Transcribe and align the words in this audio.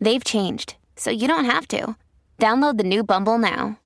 They've 0.00 0.22
changed, 0.22 0.76
so 0.96 1.10
you 1.10 1.26
don't 1.26 1.44
have 1.46 1.66
to. 1.68 1.96
Download 2.38 2.76
the 2.76 2.84
new 2.84 3.02
Bumble 3.02 3.38
now. 3.38 3.78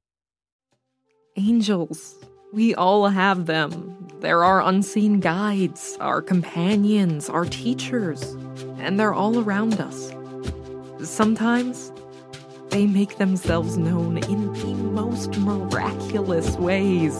Angels. 1.36 2.16
We 2.52 2.74
all 2.74 3.06
have 3.08 3.46
them. 3.46 4.08
They're 4.20 4.44
our 4.44 4.60
unseen 4.60 5.20
guides, 5.20 5.96
our 6.00 6.20
companions, 6.20 7.28
our 7.28 7.44
teachers, 7.44 8.22
and 8.78 8.98
they're 8.98 9.14
all 9.14 9.38
around 9.38 9.80
us. 9.80 10.12
Sometimes 11.02 11.92
they 12.70 12.86
make 12.86 13.16
themselves 13.18 13.78
known 13.78 14.18
in 14.18 14.52
the 14.52 14.74
most 14.74 15.38
miraculous 15.38 16.56
ways. 16.56 17.18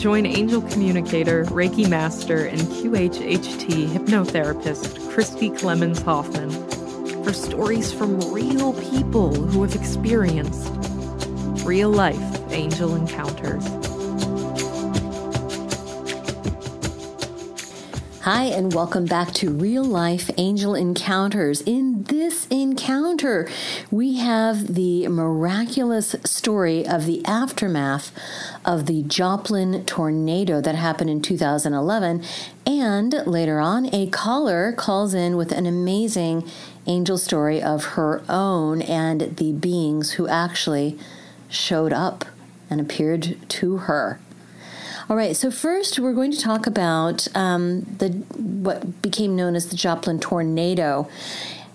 Join 0.00 0.24
angel 0.24 0.62
communicator, 0.62 1.44
Reiki 1.44 1.86
master, 1.86 2.46
and 2.46 2.58
QHHT 2.58 3.86
hypnotherapist 3.88 5.12
Christy 5.12 5.50
Clemens 5.50 6.00
Hoffman 6.00 6.50
for 7.22 7.34
stories 7.34 7.92
from 7.92 8.18
real 8.32 8.72
people 8.72 9.34
who 9.34 9.62
have 9.62 9.74
experienced 9.74 10.72
real 11.66 11.90
life 11.90 12.16
angel 12.50 12.96
encounters. 12.96 13.79
Hi, 18.32 18.44
and 18.44 18.72
welcome 18.72 19.06
back 19.06 19.32
to 19.32 19.50
Real 19.50 19.82
Life 19.82 20.30
Angel 20.36 20.76
Encounters. 20.76 21.62
In 21.62 22.04
this 22.04 22.46
encounter, 22.46 23.48
we 23.90 24.18
have 24.18 24.76
the 24.76 25.08
miraculous 25.08 26.14
story 26.22 26.86
of 26.86 27.06
the 27.06 27.24
aftermath 27.24 28.12
of 28.64 28.86
the 28.86 29.02
Joplin 29.02 29.84
tornado 29.84 30.60
that 30.60 30.76
happened 30.76 31.10
in 31.10 31.20
2011. 31.20 32.22
And 32.64 33.14
later 33.26 33.58
on, 33.58 33.92
a 33.92 34.06
caller 34.10 34.74
calls 34.74 35.12
in 35.12 35.36
with 35.36 35.50
an 35.50 35.66
amazing 35.66 36.48
angel 36.86 37.18
story 37.18 37.60
of 37.60 37.84
her 37.96 38.22
own 38.28 38.80
and 38.80 39.38
the 39.38 39.50
beings 39.50 40.12
who 40.12 40.28
actually 40.28 40.96
showed 41.48 41.92
up 41.92 42.26
and 42.70 42.80
appeared 42.80 43.36
to 43.48 43.78
her. 43.78 44.20
All 45.08 45.16
right, 45.16 45.34
so 45.34 45.50
first 45.50 45.98
we're 45.98 46.12
going 46.12 46.30
to 46.30 46.40
talk 46.40 46.66
about 46.66 47.26
um, 47.34 47.82
the 47.98 48.08
what 48.36 49.00
became 49.00 49.34
known 49.34 49.56
as 49.56 49.68
the 49.68 49.76
Joplin 49.76 50.20
tornado. 50.20 51.08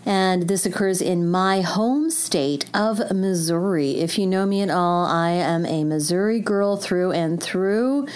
And 0.06 0.48
this 0.48 0.66
occurs 0.66 1.02
in 1.02 1.32
my 1.32 1.62
home 1.62 2.12
state 2.12 2.70
of 2.76 3.00
Missouri. 3.12 3.98
If 3.98 4.20
you 4.20 4.28
know 4.28 4.46
me 4.46 4.62
at 4.62 4.70
all, 4.70 5.08
I 5.08 5.32
am 5.32 5.66
a 5.66 5.84
Missouri 5.84 6.40
girl 6.40 6.78
through 6.78 7.14
and 7.14 7.42
through. 7.42 8.08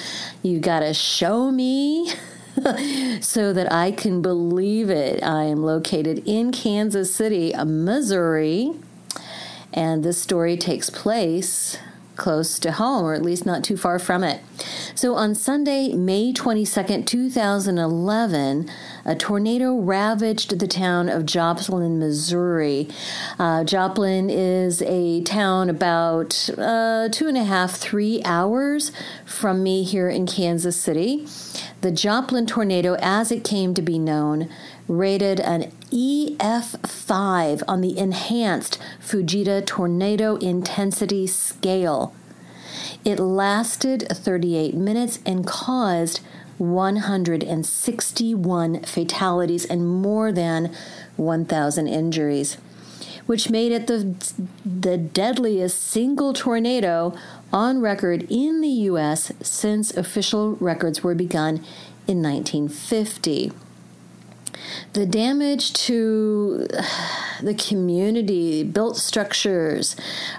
You 0.43 0.59
got 0.59 0.81
to 0.81 0.93
show 0.93 1.51
me 1.51 2.11
so 3.21 3.51
that 3.51 3.71
I 3.71 3.91
can 3.91 4.21
believe 4.21 4.91
it. 4.91 5.23
I 5.23 5.45
am 5.45 5.63
located 5.63 6.21
in 6.27 6.51
Kansas 6.51 7.13
City, 7.13 7.53
Missouri. 7.65 8.73
And 9.73 10.03
this 10.03 10.21
story 10.21 10.55
takes 10.55 10.91
place 10.91 11.79
close 12.19 12.59
to 12.59 12.73
home, 12.73 13.03
or 13.03 13.13
at 13.15 13.23
least 13.23 13.45
not 13.45 13.63
too 13.63 13.77
far 13.77 13.97
from 13.97 14.23
it. 14.23 14.41
So 14.93 15.15
on 15.15 15.33
Sunday, 15.33 15.93
May 15.93 16.33
22nd, 16.33 17.07
2011, 17.07 18.69
a 19.05 19.15
tornado 19.15 19.75
ravaged 19.75 20.59
the 20.59 20.67
town 20.67 21.09
of 21.09 21.25
Joplin, 21.25 21.97
Missouri. 21.97 22.87
Uh, 23.39 23.63
Joplin 23.63 24.29
is 24.29 24.81
a 24.83 25.23
town 25.23 25.69
about 25.69 26.49
uh, 26.57 27.09
two 27.11 27.27
and 27.27 27.37
a 27.37 27.43
half, 27.43 27.71
three 27.71 28.21
hours 28.23 28.91
from 29.25 29.63
me 29.63 29.83
here 29.83 30.09
in 30.09 30.27
Kansas 30.27 30.75
City. 30.79 31.25
The 31.81 31.91
Joplin 31.91 32.45
tornado, 32.45 32.95
as 33.01 33.31
it 33.31 33.45
came 33.45 33.73
to 33.73 33.81
be 33.81 33.97
known, 33.97 34.49
rated 34.89 35.39
an 35.39 35.71
EF5 35.91 37.63
on 37.67 37.81
the 37.81 37.97
enhanced 37.97 38.77
Fujita 38.99 39.65
tornado 39.65 40.35
intensity 40.37 41.25
scale. 41.27 42.13
It 43.05 43.19
lasted 43.19 44.07
38 44.09 44.75
minutes 44.75 45.19
and 45.25 45.47
caused 45.47 46.21
161 46.57 48.83
fatalities 48.83 49.65
and 49.65 49.87
more 49.87 50.31
than 50.31 50.73
1,000 51.15 51.87
injuries, 51.87 52.57
which 53.27 53.49
made 53.49 53.71
it 53.71 53.87
the, 53.87 54.15
the 54.65 54.97
deadliest 54.97 55.81
single 55.81 56.33
tornado 56.33 57.17
on 57.53 57.79
record 57.79 58.27
in 58.29 58.59
the 58.61 58.67
U.S. 58.67 59.31
since 59.41 59.95
official 59.95 60.55
records 60.55 61.01
were 61.03 61.15
begun 61.15 61.63
in 62.07 62.23
1950 62.23 63.51
the 64.93 65.05
damage 65.05 65.73
to 65.73 66.67
the 67.41 67.53
community, 67.53 68.63
built 68.63 68.97
structures, 68.97 69.95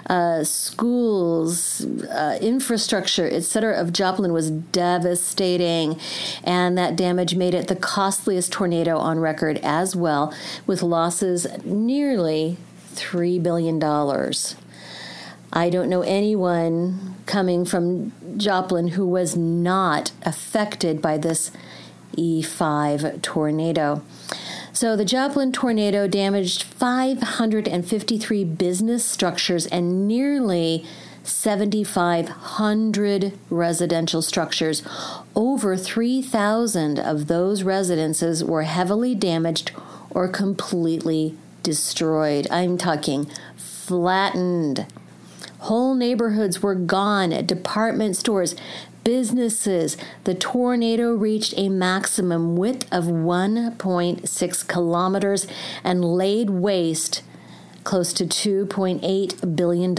uh, 0.07 0.43
schools, 0.43 1.85
uh, 1.85 2.37
infrastructure, 2.41 3.27
etc., 3.27 3.79
of 3.79 3.93
Joplin 3.93 4.33
was 4.33 4.51
devastating. 4.51 5.99
And 6.43 6.77
that 6.77 6.95
damage 6.95 7.35
made 7.35 7.53
it 7.53 7.67
the 7.67 7.75
costliest 7.75 8.51
tornado 8.51 8.97
on 8.97 9.19
record 9.19 9.59
as 9.63 9.95
well, 9.95 10.33
with 10.67 10.81
losses 10.81 11.47
nearly 11.63 12.57
$3 12.93 13.41
billion. 13.41 13.81
I 15.53 15.69
don't 15.69 15.89
know 15.89 16.01
anyone 16.01 17.15
coming 17.25 17.65
from 17.65 18.13
Joplin 18.37 18.89
who 18.89 19.05
was 19.05 19.35
not 19.35 20.11
affected 20.23 21.01
by 21.01 21.17
this 21.17 21.51
E5 22.17 23.21
tornado. 23.21 24.01
So 24.73 24.95
the 24.95 25.05
Joplin 25.05 25.51
tornado 25.51 26.07
damaged 26.07 26.63
553 26.63 28.43
business 28.45 29.05
structures 29.05 29.67
and 29.67 30.07
nearly 30.07 30.83
7,500 31.23 33.33
residential 33.49 34.21
structures. 34.21 34.83
Over 35.35 35.75
3,000 35.77 36.99
of 36.99 37.27
those 37.27 37.63
residences 37.63 38.43
were 38.43 38.63
heavily 38.63 39.13
damaged 39.13 39.71
or 40.09 40.27
completely 40.27 41.37
destroyed. 41.63 42.47
I'm 42.49 42.77
talking 42.77 43.29
flattened. 43.55 44.87
Whole 45.59 45.93
neighborhoods 45.93 46.63
were 46.63 46.73
gone, 46.73 47.29
department 47.45 48.17
stores, 48.17 48.55
businesses. 49.03 49.97
The 50.23 50.33
tornado 50.33 51.13
reached 51.13 51.53
a 51.57 51.69
maximum 51.69 52.55
width 52.55 52.87
of 52.91 53.05
1.6 53.05 54.67
kilometers 54.67 55.47
and 55.83 56.05
laid 56.05 56.49
waste 56.49 57.23
close 57.83 58.13
to 58.13 58.25
$2.8 58.25 59.55
billion 59.55 59.95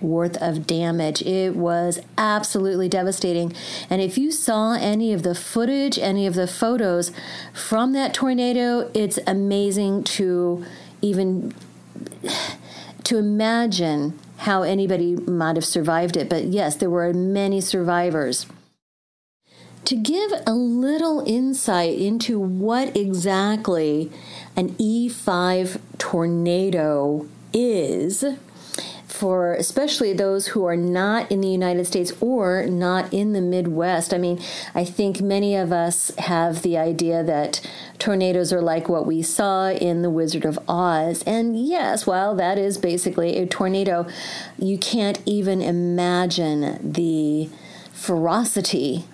worth 0.00 0.36
of 0.42 0.66
damage. 0.66 1.22
It 1.22 1.56
was 1.56 2.00
absolutely 2.18 2.88
devastating. 2.88 3.54
And 3.88 4.02
if 4.02 4.18
you 4.18 4.30
saw 4.30 4.74
any 4.74 5.12
of 5.12 5.22
the 5.22 5.34
footage, 5.34 5.98
any 5.98 6.26
of 6.26 6.34
the 6.34 6.46
photos 6.46 7.12
from 7.52 7.92
that 7.92 8.14
tornado, 8.14 8.90
it's 8.94 9.18
amazing 9.26 10.04
to 10.04 10.64
even 11.00 11.54
to 13.04 13.18
imagine 13.18 14.18
how 14.38 14.62
anybody 14.62 15.16
might 15.16 15.56
have 15.56 15.64
survived 15.64 16.16
it. 16.16 16.28
But 16.28 16.44
yes, 16.44 16.76
there 16.76 16.90
were 16.90 17.12
many 17.12 17.60
survivors. 17.60 18.46
To 19.86 19.96
give 19.96 20.32
a 20.46 20.54
little 20.54 21.22
insight 21.26 21.98
into 21.98 22.38
what 22.40 22.96
exactly 22.96 24.10
an 24.56 24.70
E5 24.76 25.78
tornado 25.98 27.28
is, 27.52 28.24
for 29.24 29.54
especially 29.54 30.12
those 30.12 30.48
who 30.48 30.66
are 30.66 30.76
not 30.76 31.32
in 31.32 31.40
the 31.40 31.48
United 31.48 31.86
States 31.86 32.12
or 32.20 32.66
not 32.66 33.10
in 33.10 33.32
the 33.32 33.40
Midwest. 33.40 34.12
I 34.12 34.18
mean, 34.18 34.38
I 34.74 34.84
think 34.84 35.22
many 35.22 35.56
of 35.56 35.72
us 35.72 36.14
have 36.18 36.60
the 36.60 36.76
idea 36.76 37.24
that 37.24 37.66
tornadoes 37.98 38.52
are 38.52 38.60
like 38.60 38.86
what 38.86 39.06
we 39.06 39.22
saw 39.22 39.70
in 39.70 40.02
The 40.02 40.10
Wizard 40.10 40.44
of 40.44 40.58
Oz. 40.68 41.22
And 41.26 41.58
yes, 41.58 42.06
while 42.06 42.34
that 42.34 42.58
is 42.58 42.76
basically 42.76 43.38
a 43.38 43.46
tornado, 43.46 44.06
you 44.58 44.76
can't 44.76 45.18
even 45.24 45.62
imagine 45.62 46.92
the 46.92 47.48
ferocity 47.94 49.06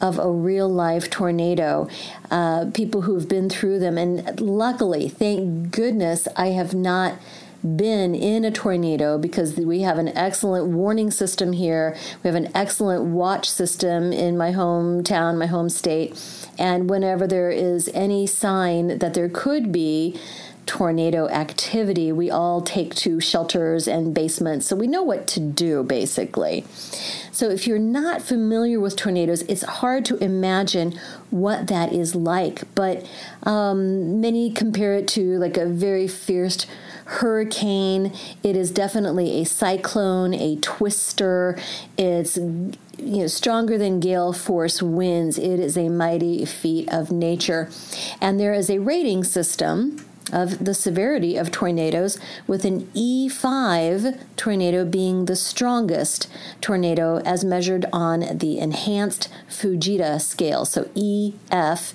of 0.00 0.18
a 0.18 0.30
real 0.30 0.70
life 0.70 1.10
tornado, 1.10 1.86
uh, 2.30 2.70
people 2.72 3.02
who've 3.02 3.28
been 3.28 3.50
through 3.50 3.78
them. 3.78 3.98
And 3.98 4.40
luckily, 4.40 5.10
thank 5.10 5.70
goodness, 5.70 6.26
I 6.34 6.46
have 6.46 6.72
not 6.72 7.18
been 7.62 8.14
in 8.14 8.44
a 8.44 8.50
tornado 8.50 9.18
because 9.18 9.56
we 9.56 9.80
have 9.82 9.98
an 9.98 10.08
excellent 10.08 10.66
warning 10.66 11.10
system 11.10 11.52
here. 11.52 11.96
We 12.22 12.28
have 12.28 12.34
an 12.34 12.50
excellent 12.54 13.04
watch 13.04 13.48
system 13.48 14.12
in 14.12 14.36
my 14.36 14.52
hometown, 14.52 15.38
my 15.38 15.46
home 15.46 15.68
state. 15.68 16.18
And 16.58 16.88
whenever 16.88 17.26
there 17.26 17.50
is 17.50 17.90
any 17.94 18.26
sign 18.26 18.98
that 18.98 19.14
there 19.14 19.28
could 19.28 19.72
be, 19.72 20.18
tornado 20.70 21.28
activity, 21.28 22.12
we 22.12 22.30
all 22.30 22.60
take 22.60 22.94
to 22.94 23.18
shelters 23.18 23.88
and 23.88 24.14
basements. 24.14 24.66
So 24.66 24.76
we 24.76 24.86
know 24.86 25.02
what 25.02 25.26
to 25.28 25.40
do, 25.40 25.82
basically. 25.82 26.64
So 27.32 27.50
if 27.50 27.66
you're 27.66 27.78
not 27.78 28.22
familiar 28.22 28.78
with 28.78 28.94
tornadoes, 28.94 29.42
it's 29.42 29.62
hard 29.62 30.04
to 30.06 30.16
imagine 30.22 30.98
what 31.30 31.66
that 31.66 31.92
is 31.92 32.14
like. 32.14 32.72
But 32.76 33.04
um, 33.42 34.20
many 34.20 34.52
compare 34.52 34.94
it 34.94 35.08
to 35.08 35.38
like 35.38 35.56
a 35.56 35.66
very 35.66 36.06
fierce 36.06 36.66
hurricane. 37.10 38.12
It 38.42 38.56
is 38.56 38.70
definitely 38.70 39.40
a 39.40 39.44
cyclone, 39.44 40.32
a 40.32 40.56
twister. 40.56 41.58
It's 41.98 42.36
you 42.36 42.72
know 42.98 43.26
stronger 43.26 43.76
than 43.76 43.98
gale 43.98 44.32
force 44.32 44.80
winds. 44.80 45.36
It 45.36 45.58
is 45.58 45.76
a 45.76 45.88
mighty 45.88 46.44
feat 46.44 46.88
of 46.92 47.10
nature, 47.10 47.68
and 48.20 48.38
there 48.38 48.54
is 48.54 48.70
a 48.70 48.78
rating 48.78 49.24
system 49.24 50.04
of 50.32 50.64
the 50.64 50.74
severity 50.74 51.36
of 51.36 51.50
tornadoes, 51.50 52.16
with 52.46 52.64
an 52.64 52.86
E5 52.94 54.16
tornado 54.36 54.84
being 54.84 55.24
the 55.24 55.34
strongest 55.34 56.28
tornado 56.60 57.18
as 57.24 57.44
measured 57.44 57.84
on 57.92 58.38
the 58.38 58.58
enhanced 58.58 59.28
Fujita 59.48 60.20
scale. 60.20 60.64
So 60.64 60.88
EF. 60.94 61.92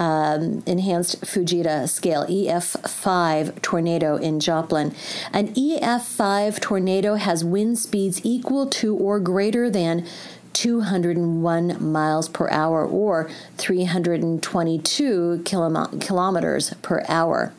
Um, 0.00 0.62
enhanced 0.64 1.20
Fujita 1.20 1.86
scale, 1.86 2.24
EF5 2.24 3.60
tornado 3.60 4.16
in 4.16 4.40
Joplin. 4.40 4.94
An 5.30 5.48
EF5 5.48 6.58
tornado 6.58 7.16
has 7.16 7.44
wind 7.44 7.78
speeds 7.78 8.18
equal 8.24 8.66
to 8.68 8.96
or 8.96 9.20
greater 9.20 9.68
than 9.68 10.06
201 10.54 11.92
miles 11.92 12.30
per 12.30 12.48
hour 12.48 12.86
or 12.86 13.28
322 13.58 15.42
kilometers 15.44 16.74
per 16.80 17.04
hour. 17.06 17.52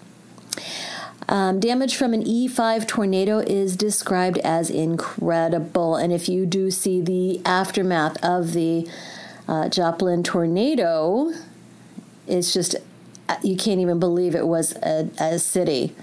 Um, 1.29 1.59
damage 1.59 1.95
from 1.95 2.13
an 2.13 2.23
E5 2.23 2.87
tornado 2.87 3.37
is 3.39 3.77
described 3.77 4.39
as 4.39 4.69
incredible. 4.71 5.95
And 5.95 6.11
if 6.11 6.27
you 6.27 6.47
do 6.47 6.71
see 6.71 7.01
the 7.01 7.39
aftermath 7.45 8.17
of 8.23 8.53
the 8.53 8.89
uh, 9.47 9.69
Joplin 9.69 10.23
tornado, 10.23 11.31
it's 12.31 12.53
just, 12.53 12.75
uh, 13.29 13.37
you 13.43 13.55
can't 13.55 13.79
even 13.79 13.99
believe 13.99 14.35
it 14.35 14.47
was 14.47 14.75
a, 14.77 15.09
a 15.19 15.39
city. 15.39 15.95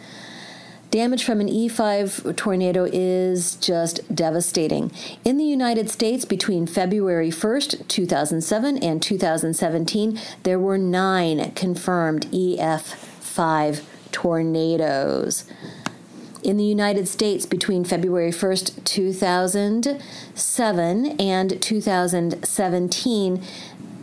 Damage 0.91 1.23
from 1.23 1.41
an 1.41 1.49
E5 1.49 2.35
tornado 2.37 2.89
is 2.91 3.57
just 3.57 4.15
devastating. 4.15 4.91
In 5.23 5.37
the 5.37 5.45
United 5.45 5.91
States, 5.91 6.25
between 6.25 6.67
February 6.67 7.29
1st, 7.29 7.87
2007 7.89 8.79
and 8.79 9.03
2017, 9.03 10.19
there 10.45 10.59
were 10.59 10.79
nine 10.79 11.53
confirmed 11.53 12.27
EF5 12.31 13.85
tornadoes. 14.13 15.45
In 16.43 16.57
the 16.57 16.65
United 16.65 17.07
States, 17.09 17.45
between 17.45 17.85
February 17.85 18.31
1st, 18.31 18.83
2007 18.85 21.07
and 21.21 21.61
2017, 21.61 23.43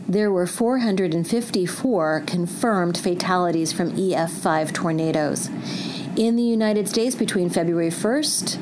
there 0.08 0.32
were 0.32 0.46
454 0.46 2.24
confirmed 2.28 2.96
fatalities 2.98 3.74
from 3.74 3.92
EF5 3.94 4.72
tornadoes. 4.72 5.50
In 6.16 6.36
the 6.36 6.44
United 6.44 6.88
States, 6.88 7.16
between 7.16 7.50
February 7.50 7.90
1st, 7.90 8.60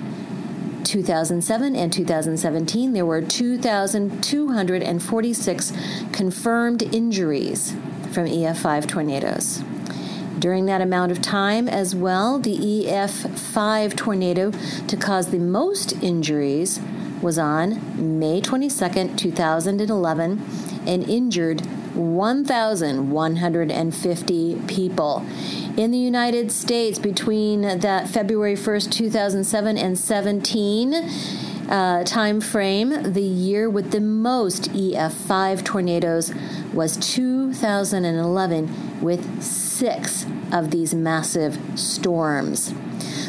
2007 0.86 1.76
and 1.76 1.92
2017, 1.92 2.94
there 2.94 3.06
were 3.06 3.22
2,246 3.22 5.74
confirmed 6.12 6.82
injuries 6.82 7.76
from 8.12 8.28
EF5 8.28 8.88
tornadoes. 8.88 9.62
During 10.40 10.66
that 10.66 10.82
amount 10.82 11.12
of 11.12 11.22
time, 11.22 11.68
as 11.68 11.94
well, 11.96 12.40
the 12.40 12.58
EF5 12.58 13.96
tornado 13.96 14.50
to 14.88 14.98
cause 14.98 15.28
the 15.28 15.38
most 15.40 15.94
injuries 16.04 16.80
was 17.22 17.38
on 17.38 18.20
May 18.20 18.42
22nd, 18.42 19.16
2011, 19.18 20.42
and 20.88 21.10
injured 21.10 21.62
1,150 21.96 24.62
people. 24.68 25.26
In 25.78 25.92
the 25.92 25.98
United 25.98 26.52
States, 26.52 27.00
between 27.00 27.80
that 27.80 28.08
February 28.08 28.56
1st, 28.56 28.92
2007 28.92 29.78
and 29.78 29.98
17, 29.98 30.94
uh, 31.70 32.04
time 32.04 32.42
frame, 32.42 33.14
the 33.14 33.22
year 33.22 33.70
with 33.70 33.92
the 33.92 34.00
most 34.00 34.72
EF5 34.72 35.64
tornadoes 35.64 36.34
was 36.74 36.98
2011, 36.98 39.02
with 39.02 39.44
six 39.74 40.26
of 40.52 40.72
these 40.72 40.94
massive 40.94 41.58
storms. 41.80 42.74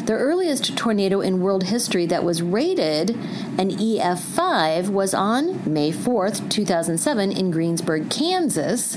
The 0.05 0.13
earliest 0.13 0.77
tornado 0.77 1.19
in 1.21 1.41
world 1.41 1.63
history 1.63 2.05
that 2.05 2.23
was 2.23 2.41
rated 2.41 3.11
an 3.57 3.71
EF5 3.71 4.89
was 4.89 5.13
on 5.13 5.61
May 5.71 5.91
4th, 5.91 6.49
2007, 6.49 7.31
in 7.31 7.49
Greensburg, 7.49 8.09
Kansas, 8.11 8.95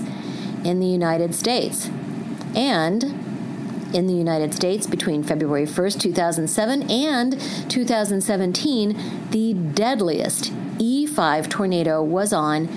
in 0.64 0.80
the 0.80 0.86
United 0.86 1.34
States. 1.34 1.90
And 2.54 3.04
in 3.94 4.06
the 4.06 4.12
United 4.12 4.52
States 4.52 4.86
between 4.86 5.22
February 5.22 5.64
1st, 5.64 6.00
2007 6.00 6.90
and 6.90 7.40
2017, 7.70 9.30
the 9.30 9.54
deadliest 9.54 10.52
E5 10.78 11.48
tornado 11.48 12.02
was 12.02 12.34
on, 12.34 12.68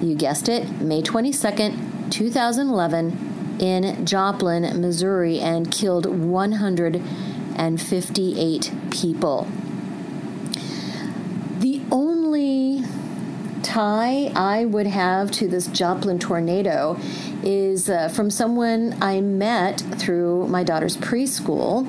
you 0.00 0.14
guessed 0.14 0.48
it, 0.48 0.80
May 0.80 1.02
22nd, 1.02 2.10
2011 2.12 3.29
in 3.60 4.04
Joplin, 4.06 4.80
Missouri, 4.80 5.38
and 5.38 5.70
killed 5.70 6.06
158 6.06 8.72
people. 8.90 9.46
The 11.58 11.82
only 11.92 12.82
tie 13.62 14.32
I 14.34 14.64
would 14.64 14.86
have 14.86 15.30
to 15.32 15.46
this 15.46 15.66
Joplin 15.66 16.18
tornado 16.18 16.98
is 17.42 17.90
uh, 17.90 18.08
from 18.08 18.30
someone 18.30 18.96
I 19.00 19.20
met 19.20 19.80
through 19.96 20.48
my 20.48 20.64
daughter's 20.64 20.96
preschool. 20.96 21.86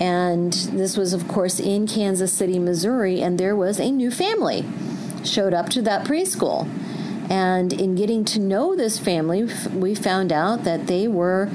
And 0.00 0.52
this 0.52 0.96
was, 0.96 1.12
of 1.12 1.28
course, 1.28 1.60
in 1.60 1.86
Kansas 1.86 2.32
City, 2.32 2.58
Missouri, 2.58 3.22
and 3.22 3.38
there 3.38 3.54
was 3.54 3.78
a 3.78 3.90
new 3.90 4.10
family 4.10 4.64
showed 5.24 5.54
up 5.54 5.68
to 5.68 5.82
that 5.82 6.04
preschool. 6.06 6.66
And 7.32 7.72
in 7.72 7.94
getting 7.94 8.26
to 8.26 8.38
know 8.38 8.76
this 8.76 8.98
family, 8.98 9.48
we 9.72 9.94
found 9.94 10.32
out 10.32 10.64
that 10.64 10.86
they 10.86 11.08
were, 11.08 11.48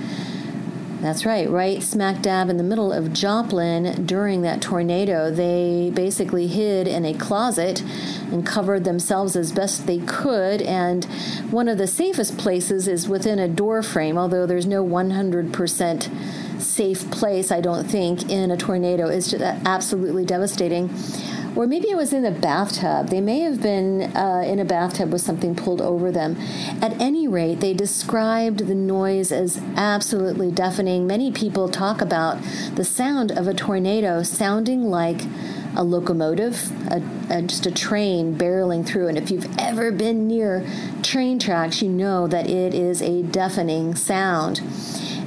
that's 1.02 1.24
right, 1.24 1.48
right 1.48 1.84
smack 1.84 2.24
dab 2.24 2.50
in 2.50 2.58
the 2.58 2.64
middle 2.64 2.92
of 2.92 3.14
Joplin 3.14 4.04
during 4.04 4.42
that 4.42 4.60
tornado. 4.60 5.30
They 5.30 5.92
basically 5.94 6.48
hid 6.48 6.88
in 6.88 7.06
a 7.06 7.14
closet 7.14 7.84
and 8.32 8.44
covered 8.44 8.86
themselves 8.86 9.36
as 9.36 9.52
best 9.52 9.86
they 9.86 10.00
could. 10.00 10.64
And 10.64 11.06
one 11.52 11.70
of 11.70 11.78
the 11.78 11.86
safest 11.86 12.40
places 12.40 12.88
is 12.88 13.08
within 13.08 13.38
a 13.38 13.48
door 13.48 13.84
frame, 13.84 14.18
although 14.18 14.48
there's 14.48 14.66
no 14.66 14.84
100% 14.84 16.60
safe 16.60 17.12
place, 17.12 17.52
I 17.52 17.62
don't 17.62 17.86
think, 17.86 18.32
in 18.32 18.50
a 18.50 18.58
tornado. 18.58 19.10
It's 19.10 19.30
just 19.30 19.44
absolutely 19.44 20.26
devastating 20.26 20.90
or 21.58 21.66
maybe 21.66 21.90
it 21.90 21.98
was 21.98 22.14
in 22.14 22.24
a 22.24 22.30
bathtub. 22.30 23.10
They 23.10 23.20
may 23.20 23.40
have 23.40 23.64
been 23.64 24.16
uh, 24.16 24.44
in 24.46 24.60
a 24.60 24.66
bathtub 24.66 25.12
with 25.12 25.22
something 25.22 25.56
pulled 25.56 25.82
over 25.82 26.12
them. 26.12 26.38
At 26.84 26.94
any 27.02 27.28
rate, 27.28 27.62
they 27.62 27.74
described 27.74 28.68
the 28.68 28.76
noise 28.76 29.32
as 29.32 29.60
absolutely 29.76 30.52
deafening. 30.52 31.08
Many 31.08 31.32
people 31.32 31.68
talk 31.68 32.00
about 32.00 32.38
the 32.76 32.86
sound 32.86 33.32
of 33.32 33.48
a 33.48 33.56
tornado 33.56 34.22
sounding 34.22 34.84
like 34.84 35.22
a 35.76 35.84
locomotive, 35.84 36.72
a, 36.92 37.02
a, 37.32 37.42
just 37.42 37.66
a 37.66 37.72
train 37.72 38.38
barreling 38.38 38.86
through. 38.86 39.08
And 39.08 39.18
if 39.18 39.32
you've 39.32 39.50
ever 39.58 39.92
been 39.92 40.28
near 40.28 40.64
train 41.02 41.40
tracks, 41.40 41.82
you 41.82 41.90
know 41.90 42.28
that 42.28 42.48
it 42.48 42.76
is 42.76 43.02
a 43.02 43.24
deafening 43.24 43.96
sound. 43.96 44.62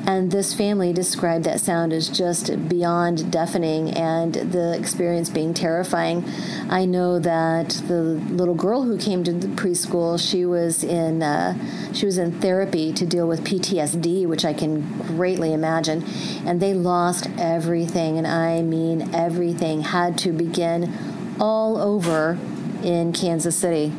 And 0.06 0.30
this 0.30 0.54
family 0.54 0.92
described 0.92 1.44
that 1.44 1.60
sound 1.60 1.92
as 1.92 2.08
just 2.08 2.68
beyond 2.68 3.30
deafening 3.30 3.90
and 3.90 4.34
the 4.34 4.76
experience 4.78 5.30
being 5.30 5.54
terrifying. 5.54 6.24
I 6.68 6.84
know 6.84 7.18
that 7.18 7.70
the 7.86 8.02
little 8.02 8.54
girl 8.54 8.82
who 8.82 8.98
came 8.98 9.24
to 9.24 9.32
the 9.32 9.48
preschool, 9.48 10.18
she 10.18 10.44
was 10.44 10.82
in 10.82 11.22
uh, 11.22 11.92
she 11.92 12.06
was 12.06 12.18
in 12.18 12.40
therapy 12.40 12.92
to 12.92 13.06
deal 13.06 13.26
with 13.26 13.44
PTSD, 13.44 14.26
which 14.26 14.44
I 14.44 14.52
can 14.52 14.82
greatly 15.06 15.52
imagine. 15.52 16.04
And 16.46 16.60
they 16.60 16.74
lost 16.74 17.28
everything, 17.38 18.18
and 18.18 18.26
I 18.26 18.62
mean 18.62 19.14
everything, 19.14 19.82
had 19.82 20.18
to 20.18 20.32
begin 20.32 21.36
all 21.38 21.78
over 21.78 22.38
in 22.82 23.12
Kansas 23.12 23.56
City. 23.56 23.92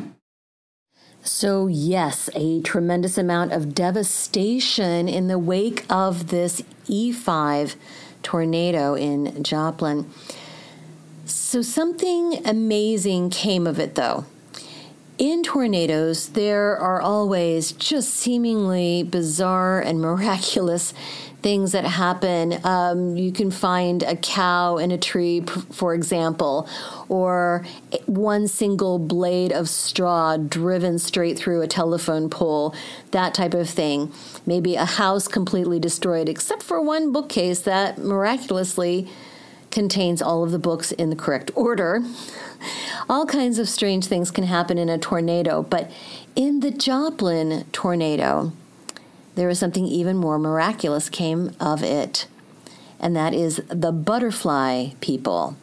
So, 1.24 1.68
yes, 1.68 2.28
a 2.34 2.60
tremendous 2.62 3.16
amount 3.16 3.52
of 3.52 3.76
devastation 3.76 5.08
in 5.08 5.28
the 5.28 5.38
wake 5.38 5.86
of 5.88 6.28
this 6.28 6.62
E5 6.88 7.76
tornado 8.24 8.94
in 8.94 9.44
Joplin. 9.44 10.10
So, 11.24 11.62
something 11.62 12.44
amazing 12.44 13.30
came 13.30 13.68
of 13.68 13.78
it, 13.78 13.94
though. 13.94 14.24
In 15.16 15.44
tornadoes, 15.44 16.30
there 16.30 16.76
are 16.76 17.00
always 17.00 17.70
just 17.70 18.10
seemingly 18.10 19.04
bizarre 19.04 19.80
and 19.80 20.00
miraculous 20.00 20.92
things 21.42 21.72
that 21.72 21.84
happen. 21.84 22.58
Um, 22.64 23.16
you 23.16 23.32
can 23.32 23.50
find 23.50 24.02
a 24.02 24.16
cow 24.16 24.76
in 24.76 24.90
a 24.90 24.98
tree, 24.98 25.40
for 25.70 25.94
example, 25.94 26.68
or 27.08 27.66
one 28.06 28.48
single 28.48 28.98
blade 28.98 29.52
of 29.52 29.68
straw 29.68 30.36
driven 30.36 30.98
straight 30.98 31.38
through 31.38 31.62
a 31.62 31.66
telephone 31.66 32.30
pole, 32.30 32.74
that 33.10 33.34
type 33.34 33.54
of 33.54 33.68
thing. 33.68 34.12
Maybe 34.46 34.76
a 34.76 34.84
house 34.84 35.28
completely 35.28 35.78
destroyed, 35.78 36.28
except 36.28 36.62
for 36.62 36.80
one 36.80 37.12
bookcase 37.12 37.60
that 37.60 37.98
miraculously 37.98 39.08
contains 39.70 40.22
all 40.22 40.44
of 40.44 40.52
the 40.52 40.58
books 40.58 40.92
in 40.92 41.10
the 41.10 41.16
correct 41.16 41.50
order. 41.54 42.02
All 43.08 43.26
kinds 43.26 43.58
of 43.58 43.68
strange 43.68 44.06
things 44.06 44.30
can 44.30 44.44
happen 44.44 44.78
in 44.78 44.88
a 44.88 44.98
tornado, 44.98 45.62
but 45.62 45.90
in 46.36 46.60
the 46.60 46.70
Joplin 46.70 47.64
tornado, 47.72 48.52
there 49.34 49.48
is 49.48 49.58
something 49.58 49.86
even 49.86 50.16
more 50.16 50.38
miraculous 50.38 51.08
came 51.08 51.52
of 51.58 51.82
it, 51.82 52.26
and 53.00 53.16
that 53.16 53.32
is 53.34 53.62
the 53.68 53.92
butterfly 53.92 54.90
people. 55.00 55.56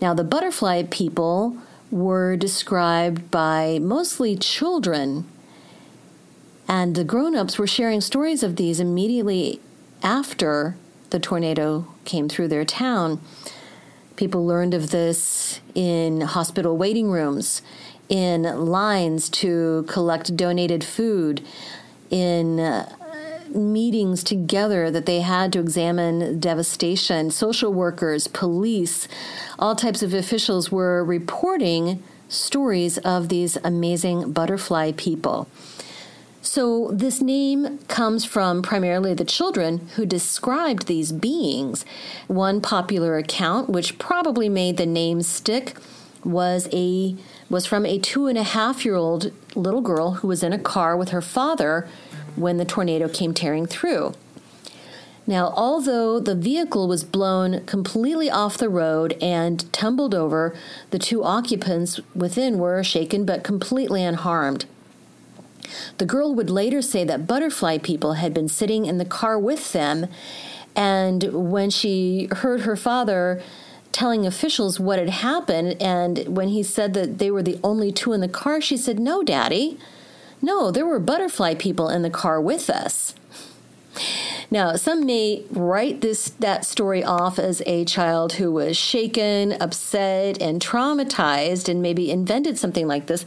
Now, 0.00 0.14
the 0.14 0.24
butterfly 0.24 0.84
people 0.84 1.56
were 1.90 2.36
described 2.36 3.30
by 3.30 3.78
mostly 3.80 4.36
children, 4.36 5.26
and 6.68 6.94
the 6.94 7.04
grown 7.04 7.34
ups 7.34 7.58
were 7.58 7.66
sharing 7.66 8.00
stories 8.00 8.42
of 8.42 8.56
these 8.56 8.80
immediately 8.80 9.60
after 10.02 10.76
the 11.10 11.18
tornado 11.18 11.86
came 12.04 12.28
through 12.28 12.48
their 12.48 12.64
town. 12.64 13.20
People 14.16 14.46
learned 14.46 14.74
of 14.74 14.90
this 14.90 15.60
in 15.74 16.22
hospital 16.22 16.76
waiting 16.76 17.10
rooms, 17.10 17.62
in 18.08 18.42
lines 18.42 19.28
to 19.28 19.84
collect 19.88 20.36
donated 20.36 20.82
food, 20.84 21.42
in 22.10 22.60
uh, 22.60 22.88
meetings 23.56 24.22
together 24.22 24.90
that 24.90 25.06
they 25.06 25.20
had 25.20 25.52
to 25.54 25.60
examine 25.60 26.38
devastation. 26.38 27.30
Social 27.30 27.72
workers, 27.72 28.28
police, 28.28 29.08
all 29.58 29.74
types 29.74 30.02
of 30.02 30.14
officials 30.14 30.70
were 30.70 31.04
reporting 31.04 32.02
stories 32.28 32.98
of 32.98 33.28
these 33.28 33.56
amazing 33.64 34.32
butterfly 34.32 34.92
people. 34.92 35.48
So, 36.42 36.90
this 36.92 37.20
name 37.20 37.78
comes 37.88 38.24
from 38.24 38.62
primarily 38.62 39.14
the 39.14 39.24
children 39.24 39.88
who 39.96 40.06
described 40.06 40.86
these 40.86 41.10
beings. 41.10 41.84
One 42.28 42.60
popular 42.60 43.18
account, 43.18 43.68
which 43.68 43.98
probably 43.98 44.48
made 44.48 44.76
the 44.76 44.86
name 44.86 45.22
stick, 45.22 45.76
was 46.24 46.68
a 46.72 47.16
was 47.48 47.66
from 47.66 47.84
a 47.86 47.98
two 47.98 48.26
and 48.26 48.38
a 48.38 48.42
half 48.42 48.84
year 48.84 48.94
old 48.94 49.32
little 49.54 49.80
girl 49.80 50.12
who 50.12 50.28
was 50.28 50.42
in 50.42 50.52
a 50.52 50.58
car 50.58 50.96
with 50.96 51.10
her 51.10 51.22
father 51.22 51.88
when 52.36 52.56
the 52.56 52.64
tornado 52.64 53.08
came 53.08 53.34
tearing 53.34 53.66
through. 53.66 54.14
Now, 55.26 55.52
although 55.56 56.20
the 56.20 56.36
vehicle 56.36 56.86
was 56.86 57.02
blown 57.02 57.64
completely 57.66 58.30
off 58.30 58.56
the 58.56 58.68
road 58.68 59.18
and 59.20 59.70
tumbled 59.72 60.14
over, 60.14 60.54
the 60.90 61.00
two 61.00 61.24
occupants 61.24 61.98
within 62.14 62.58
were 62.58 62.84
shaken 62.84 63.24
but 63.24 63.42
completely 63.42 64.04
unharmed. 64.04 64.66
The 65.98 66.06
girl 66.06 66.32
would 66.34 66.48
later 66.48 66.80
say 66.80 67.02
that 67.04 67.26
butterfly 67.26 67.78
people 67.78 68.14
had 68.14 68.32
been 68.32 68.48
sitting 68.48 68.86
in 68.86 68.98
the 68.98 69.04
car 69.04 69.36
with 69.36 69.72
them, 69.72 70.06
and 70.76 71.50
when 71.50 71.70
she 71.70 72.28
heard 72.30 72.60
her 72.60 72.76
father 72.76 73.42
telling 73.90 74.26
officials 74.26 74.78
what 74.78 74.98
had 75.00 75.08
happened, 75.08 75.80
and 75.80 76.36
when 76.36 76.48
he 76.48 76.62
said 76.62 76.94
that 76.94 77.18
they 77.18 77.30
were 77.32 77.42
the 77.42 77.58
only 77.64 77.90
two 77.90 78.12
in 78.12 78.20
the 78.20 78.28
car, 78.28 78.60
she 78.60 78.76
said, 78.76 79.00
No, 79.00 79.24
Daddy. 79.24 79.78
No, 80.46 80.70
there 80.70 80.86
were 80.86 81.00
butterfly 81.00 81.56
people 81.56 81.88
in 81.88 82.02
the 82.02 82.08
car 82.08 82.40
with 82.40 82.70
us. 82.70 83.16
Now, 84.48 84.76
some 84.76 85.04
may 85.04 85.42
write 85.50 86.02
this 86.02 86.28
that 86.38 86.64
story 86.64 87.02
off 87.02 87.40
as 87.40 87.62
a 87.66 87.84
child 87.84 88.34
who 88.34 88.52
was 88.52 88.76
shaken, 88.76 89.54
upset, 89.60 90.40
and 90.40 90.62
traumatized 90.62 91.68
and 91.68 91.82
maybe 91.82 92.12
invented 92.12 92.58
something 92.58 92.86
like 92.86 93.08
this, 93.08 93.26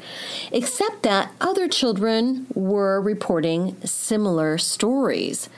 except 0.53 1.03
that 1.03 1.33
other 1.41 1.67
children 1.67 2.47
were 2.53 3.01
reporting 3.01 3.75
similar 3.83 4.57
stories. 4.57 5.49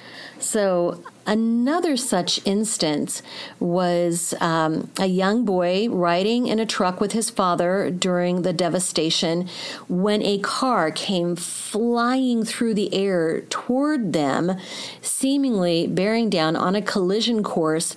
So 0.41 1.01
Another 1.25 1.97
such 1.97 2.45
instance 2.45 3.21
was 3.59 4.33
um, 4.41 4.89
a 4.97 5.05
young 5.05 5.45
boy 5.45 5.87
riding 5.87 6.47
in 6.47 6.59
a 6.59 6.65
truck 6.65 6.99
with 6.99 7.11
his 7.11 7.29
father 7.29 7.91
during 7.91 8.41
the 8.41 8.53
devastation 8.53 9.47
when 9.87 10.23
a 10.23 10.39
car 10.39 10.89
came 10.89 11.35
flying 11.35 12.43
through 12.43 12.73
the 12.73 12.93
air 12.93 13.41
toward 13.49 14.13
them, 14.13 14.57
seemingly 15.01 15.85
bearing 15.85 16.29
down 16.29 16.55
on 16.55 16.73
a 16.73 16.81
collision 16.81 17.43
course 17.43 17.95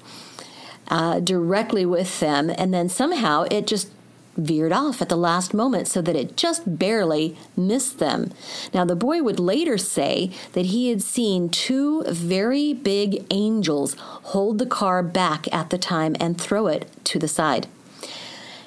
uh, 0.89 1.19
directly 1.21 1.87
with 1.87 2.21
them. 2.21 2.51
And 2.51 2.75
then 2.75 2.91
somehow 2.91 3.47
it 3.51 3.67
just 3.67 3.91
veered 4.37 4.73
off 4.73 5.01
at 5.01 5.09
the 5.09 5.17
last 5.17 5.55
moment 5.55 5.89
so 5.89 6.01
that 6.03 6.17
it 6.17 6.37
just 6.37 6.79
barely 6.79 7.37
missed 7.57 7.99
them. 7.99 8.33
Now, 8.73 8.85
the 8.85 8.97
boy 8.97 9.23
would 9.23 9.41
later 9.41 9.79
say 9.79 10.31
that 10.53 10.67
he 10.67 10.89
had 10.89 11.03
seen 11.03 11.49
two 11.49 12.05
very 12.05 12.73
big 12.73 13.25
angels 13.31 13.97
hold 13.99 14.59
the 14.59 14.67
car 14.67 15.03
back 15.03 15.53
at 15.53 15.71
the 15.71 15.79
time 15.79 16.17
and 16.21 16.41
throw 16.41 16.67
it 16.67 16.91
to 17.05 17.19
the 17.19 17.29
side. 17.29 17.67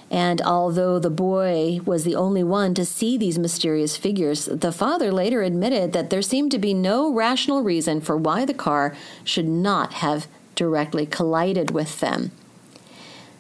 And 0.10 0.42
although 0.42 1.00
the 1.00 1.10
boy 1.10 1.82
was 1.84 2.04
the 2.04 2.16
only 2.16 2.44
one 2.44 2.74
to 2.76 2.86
see 2.86 3.18
these 3.18 3.38
mysterious 3.38 3.98
figures, 3.98 4.46
the 4.46 4.72
father 4.72 5.12
later 5.12 5.42
admitted 5.42 5.92
that 5.94 6.10
there 6.10 6.22
seemed 6.22 6.52
to 6.52 6.60
be 6.60 6.74
no 6.74 7.12
rational 7.12 7.62
reason 7.62 8.00
for 8.00 8.16
why 8.16 8.46
the 8.46 8.54
car 8.54 8.96
should 9.26 9.48
not 9.48 9.94
have 9.94 10.28
directly 10.56 11.06
collided 11.06 11.72
with 11.72 12.00
them. 12.00 12.32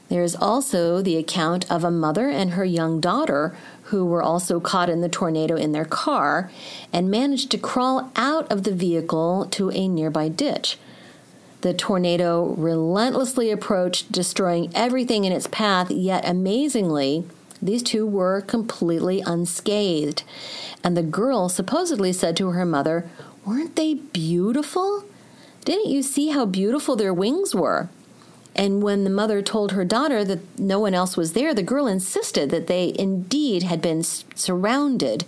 There 0.09 0.23
is 0.23 0.35
also 0.35 1.01
the 1.01 1.17
account 1.17 1.69
of 1.69 1.83
a 1.83 1.91
mother 1.91 2.29
and 2.29 2.51
her 2.51 2.63
young 2.63 3.01
daughter 3.01 3.55
who 3.83 4.05
were 4.05 4.23
also 4.23 4.59
caught 4.59 4.89
in 4.89 5.01
the 5.01 5.09
tornado 5.09 5.55
in 5.55 5.73
their 5.73 5.85
car 5.85 6.49
and 6.93 7.11
managed 7.11 7.51
to 7.51 7.57
crawl 7.57 8.11
out 8.15 8.49
of 8.51 8.63
the 8.63 8.73
vehicle 8.73 9.47
to 9.51 9.69
a 9.71 9.87
nearby 9.87 10.29
ditch. 10.29 10.77
The 11.61 11.73
tornado 11.73 12.55
relentlessly 12.57 13.51
approached, 13.51 14.11
destroying 14.11 14.71
everything 14.75 15.25
in 15.25 15.33
its 15.33 15.47
path, 15.47 15.89
yet 15.91 16.27
amazingly, 16.27 17.25
these 17.61 17.81
two 17.81 18.05
were 18.05 18.41
completely 18.41 19.21
unscathed. 19.21 20.23
And 20.83 20.95
the 20.95 21.03
girl 21.03 21.49
supposedly 21.49 22.13
said 22.13 22.37
to 22.37 22.49
her 22.49 22.65
mother, 22.65 23.09
Weren't 23.45 23.75
they 23.75 23.95
beautiful? 23.95 25.05
Didn't 25.65 25.89
you 25.89 26.03
see 26.03 26.29
how 26.29 26.45
beautiful 26.45 26.95
their 26.95 27.13
wings 27.13 27.55
were? 27.55 27.89
And 28.57 28.81
when 28.81 29.03
the 29.03 29.11
mother 29.11 29.41
told 29.43 29.71
her 29.71 29.85
daughter 29.85 30.25
that 30.25 30.59
no 30.59 30.79
one 30.79 30.95
else 30.95 31.15
was 31.15 31.33
there, 31.33 31.53
the 31.53 31.61
girl 31.61 31.85
insisted 31.85 32.49
that 32.49 32.67
they 32.67 32.93
indeed 32.97 33.63
had 33.63 33.81
been 33.81 34.03
surrounded 34.03 35.25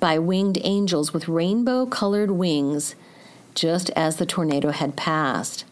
by 0.00 0.18
winged 0.18 0.58
angels 0.62 1.12
with 1.12 1.28
rainbow 1.28 1.86
colored 1.86 2.32
wings, 2.32 2.96
just 3.54 3.90
as 3.90 4.16
the 4.16 4.26
tornado 4.26 4.70
had 4.70 4.96
passed. 4.96 5.64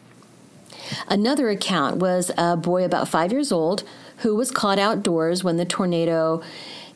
Another 1.07 1.49
account 1.49 1.97
was 1.97 2.31
a 2.37 2.55
boy 2.55 2.83
about 2.83 3.09
five 3.09 3.31
years 3.31 3.51
old 3.51 3.83
who 4.17 4.35
was 4.35 4.51
caught 4.51 4.79
outdoors 4.79 5.43
when 5.43 5.57
the 5.57 5.65
tornado 5.65 6.41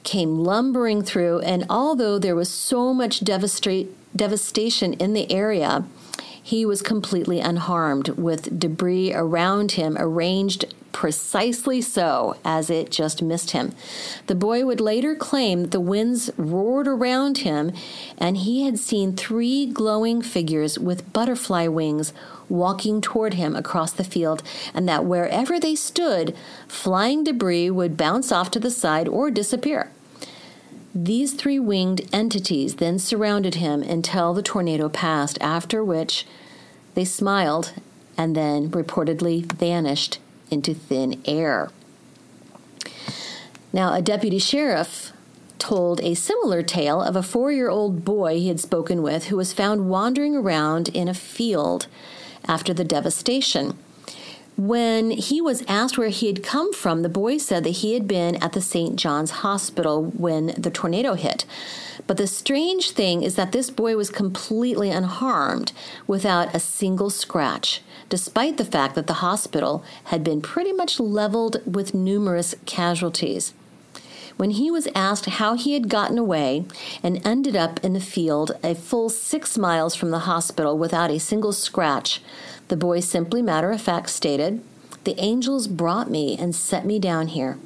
came 0.03 0.39
lumbering 0.39 1.01
through, 1.01 1.39
and 1.41 1.65
although 1.69 2.17
there 2.17 2.35
was 2.35 2.49
so 2.49 2.93
much 2.93 3.21
devastation 3.21 4.93
in 4.93 5.13
the 5.13 5.31
area, 5.31 5.85
he 6.41 6.65
was 6.65 6.81
completely 6.81 7.39
unharmed, 7.39 8.09
with 8.09 8.59
debris 8.59 9.13
around 9.13 9.73
him 9.73 9.97
arranged 9.99 10.65
precisely 10.91 11.81
so 11.81 12.35
as 12.43 12.69
it 12.69 12.91
just 12.91 13.21
missed 13.21 13.51
him. 13.51 13.73
The 14.27 14.35
boy 14.35 14.65
would 14.65 14.81
later 14.81 15.15
claim 15.15 15.61
that 15.61 15.71
the 15.71 15.79
winds 15.79 16.29
roared 16.35 16.87
around 16.87 17.39
him 17.39 17.71
and 18.17 18.37
he 18.37 18.65
had 18.65 18.79
seen 18.79 19.15
three 19.15 19.65
glowing 19.65 20.21
figures 20.21 20.77
with 20.77 21.13
butterfly 21.13 21.67
wings 21.67 22.11
walking 22.49 22.99
toward 22.99 23.35
him 23.35 23.55
across 23.55 23.91
the 23.93 24.03
field, 24.03 24.41
and 24.73 24.89
that 24.89 25.05
wherever 25.05 25.59
they 25.59 25.75
stood, 25.75 26.35
flying 26.67 27.23
debris 27.23 27.69
would 27.69 27.95
bounce 27.95 28.31
off 28.31 28.49
to 28.51 28.59
the 28.59 28.71
side 28.71 29.07
or 29.07 29.29
disappear. 29.29 29.91
These 31.01 31.33
three 31.33 31.59
winged 31.59 32.01
entities 32.11 32.75
then 32.75 32.99
surrounded 32.99 33.55
him 33.55 33.81
until 33.81 34.33
the 34.33 34.41
tornado 34.41 34.89
passed, 34.89 35.37
after 35.39 35.81
which 35.81 36.25
they 36.93 37.05
smiled 37.05 37.71
and 38.17 38.35
then 38.35 38.69
reportedly 38.69 39.49
vanished 39.49 40.19
into 40.51 40.73
thin 40.73 41.21
air. 41.23 41.69
Now, 43.71 43.93
a 43.93 44.01
deputy 44.01 44.39
sheriff 44.39 45.13
told 45.57 46.01
a 46.01 46.15
similar 46.15 46.63
tale 46.63 47.01
of 47.01 47.15
a 47.15 47.23
four 47.23 47.49
year 47.49 47.69
old 47.69 48.03
boy 48.03 48.37
he 48.37 48.49
had 48.49 48.59
spoken 48.59 49.01
with 49.01 49.27
who 49.27 49.37
was 49.37 49.53
found 49.53 49.89
wandering 49.89 50.35
around 50.35 50.89
in 50.89 51.07
a 51.07 51.13
field 51.13 51.87
after 52.45 52.73
the 52.73 52.83
devastation. 52.83 53.77
When 54.59 55.11
he 55.11 55.39
was 55.39 55.63
asked 55.69 55.97
where 55.97 56.09
he 56.09 56.27
had 56.27 56.43
come 56.43 56.73
from, 56.73 57.01
the 57.01 57.07
boy 57.07 57.37
said 57.37 57.63
that 57.63 57.77
he 57.77 57.93
had 57.93 58.09
been 58.09 58.35
at 58.43 58.51
the 58.51 58.59
St. 58.59 58.97
John's 58.97 59.31
Hospital 59.31 60.11
when 60.17 60.47
the 60.47 60.69
tornado 60.69 61.13
hit. 61.13 61.45
But 62.07 62.17
the 62.17 62.27
strange 62.27 62.91
thing 62.91 63.23
is 63.23 63.35
that 63.35 63.53
this 63.53 63.69
boy 63.69 63.95
was 63.95 64.09
completely 64.09 64.89
unharmed 64.89 65.71
without 66.07 66.53
a 66.53 66.59
single 66.59 67.09
scratch, 67.09 67.81
despite 68.09 68.57
the 68.57 68.65
fact 68.65 68.95
that 68.95 69.07
the 69.07 69.23
hospital 69.23 69.81
had 70.05 70.25
been 70.25 70.41
pretty 70.41 70.73
much 70.73 70.99
leveled 70.99 71.61
with 71.65 71.93
numerous 71.93 72.53
casualties. 72.65 73.53
When 74.35 74.51
he 74.51 74.69
was 74.69 74.89
asked 74.93 75.25
how 75.25 75.55
he 75.55 75.73
had 75.73 75.87
gotten 75.87 76.17
away 76.17 76.65
and 77.01 77.25
ended 77.25 77.55
up 77.55 77.79
in 77.81 77.93
the 77.93 78.01
field 78.01 78.51
a 78.61 78.75
full 78.75 79.09
six 79.09 79.57
miles 79.57 79.95
from 79.95 80.11
the 80.11 80.19
hospital 80.19 80.77
without 80.77 81.11
a 81.11 81.19
single 81.19 81.53
scratch, 81.53 82.21
the 82.69 82.77
boy 82.77 83.01
simply 83.01 83.41
matter 83.41 83.71
of 83.71 83.81
fact 83.81 84.09
stated, 84.09 84.63
The 85.03 85.19
angels 85.19 85.67
brought 85.67 86.09
me 86.09 86.37
and 86.37 86.55
set 86.55 86.85
me 86.85 86.99
down 86.99 87.27
here. 87.27 87.57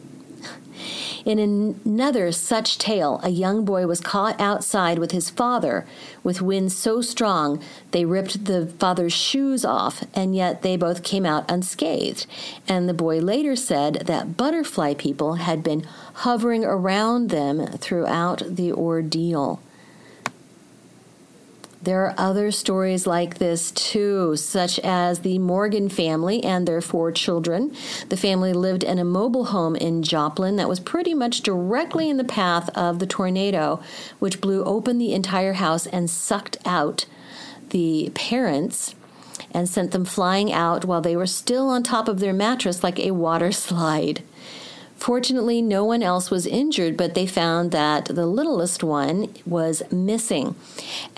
In 1.26 1.40
another 1.40 2.34
such 2.34 2.78
tale, 2.78 3.22
a 3.24 3.30
young 3.30 3.64
boy 3.64 3.88
was 3.88 4.02
caught 4.02 4.40
outside 4.42 5.00
with 5.00 5.12
his 5.12 5.30
father 5.30 5.86
with 6.22 6.42
winds 6.42 6.76
so 6.76 7.00
strong 7.02 7.64
they 7.92 8.04
ripped 8.04 8.44
the 8.44 8.68
father's 8.68 9.14
shoes 9.14 9.64
off, 9.64 10.04
and 10.14 10.36
yet 10.36 10.64
they 10.64 10.76
both 10.76 11.02
came 11.02 11.26
out 11.26 11.50
unscathed. 11.50 12.26
And 12.68 12.90
the 12.90 12.94
boy 12.94 13.20
later 13.20 13.56
said 13.56 14.04
that 14.06 14.36
butterfly 14.36 14.96
people 14.96 15.36
had 15.36 15.64
been 15.64 15.86
hovering 16.14 16.66
around 16.66 17.30
them 17.30 17.68
throughout 17.78 18.44
the 18.46 18.74
ordeal. 18.74 19.62
There 21.84 22.06
are 22.06 22.16
other 22.18 22.50
stories 22.52 23.06
like 23.06 23.40
this 23.40 23.70
too, 23.72 24.38
such 24.38 24.80
as 24.80 25.20
the 25.20 25.38
Morgan 25.38 25.90
family 25.90 26.42
and 26.42 26.66
their 26.66 26.80
four 26.80 27.12
children. 27.12 27.76
The 28.08 28.16
family 28.16 28.54
lived 28.54 28.86
in 28.86 29.00
a 29.00 29.04
mobile 29.04 29.46
home 29.46 29.76
in 29.76 30.02
Joplin 30.02 30.56
that 30.56 30.70
was 30.70 30.80
pretty 30.80 31.14
much 31.14 31.42
directly 31.42 32.10
in 32.10 32.16
the 32.16 32.24
path 32.24 32.70
of 32.70 33.00
the 33.00 33.06
tornado, 33.06 33.82
which 34.20 34.40
blew 34.40 34.64
open 34.64 34.98
the 34.98 35.14
entire 35.14 35.54
house 35.54 35.86
and 35.86 36.10
sucked 36.10 36.56
out 36.64 37.06
the 37.72 38.14
parents 38.16 38.96
and 39.52 39.68
sent 39.68 39.92
them 39.92 40.06
flying 40.06 40.54
out 40.54 40.86
while 40.86 41.02
they 41.02 41.18
were 41.18 41.28
still 41.28 41.68
on 41.68 41.84
top 41.84 42.08
of 42.08 42.22
their 42.22 42.34
mattress 42.34 42.82
like 42.82 42.98
a 42.98 43.12
water 43.12 43.52
slide. 43.66 44.24
Fortunately, 45.04 45.62
no 45.62 45.84
one 45.84 46.02
else 46.02 46.32
was 46.32 46.48
injured, 46.48 46.96
but 46.96 47.14
they 47.14 47.28
found 47.28 47.72
that 47.72 48.06
the 48.06 48.26
littlest 48.26 48.86
one 48.86 49.34
was 49.46 49.84
missing. 49.92 50.56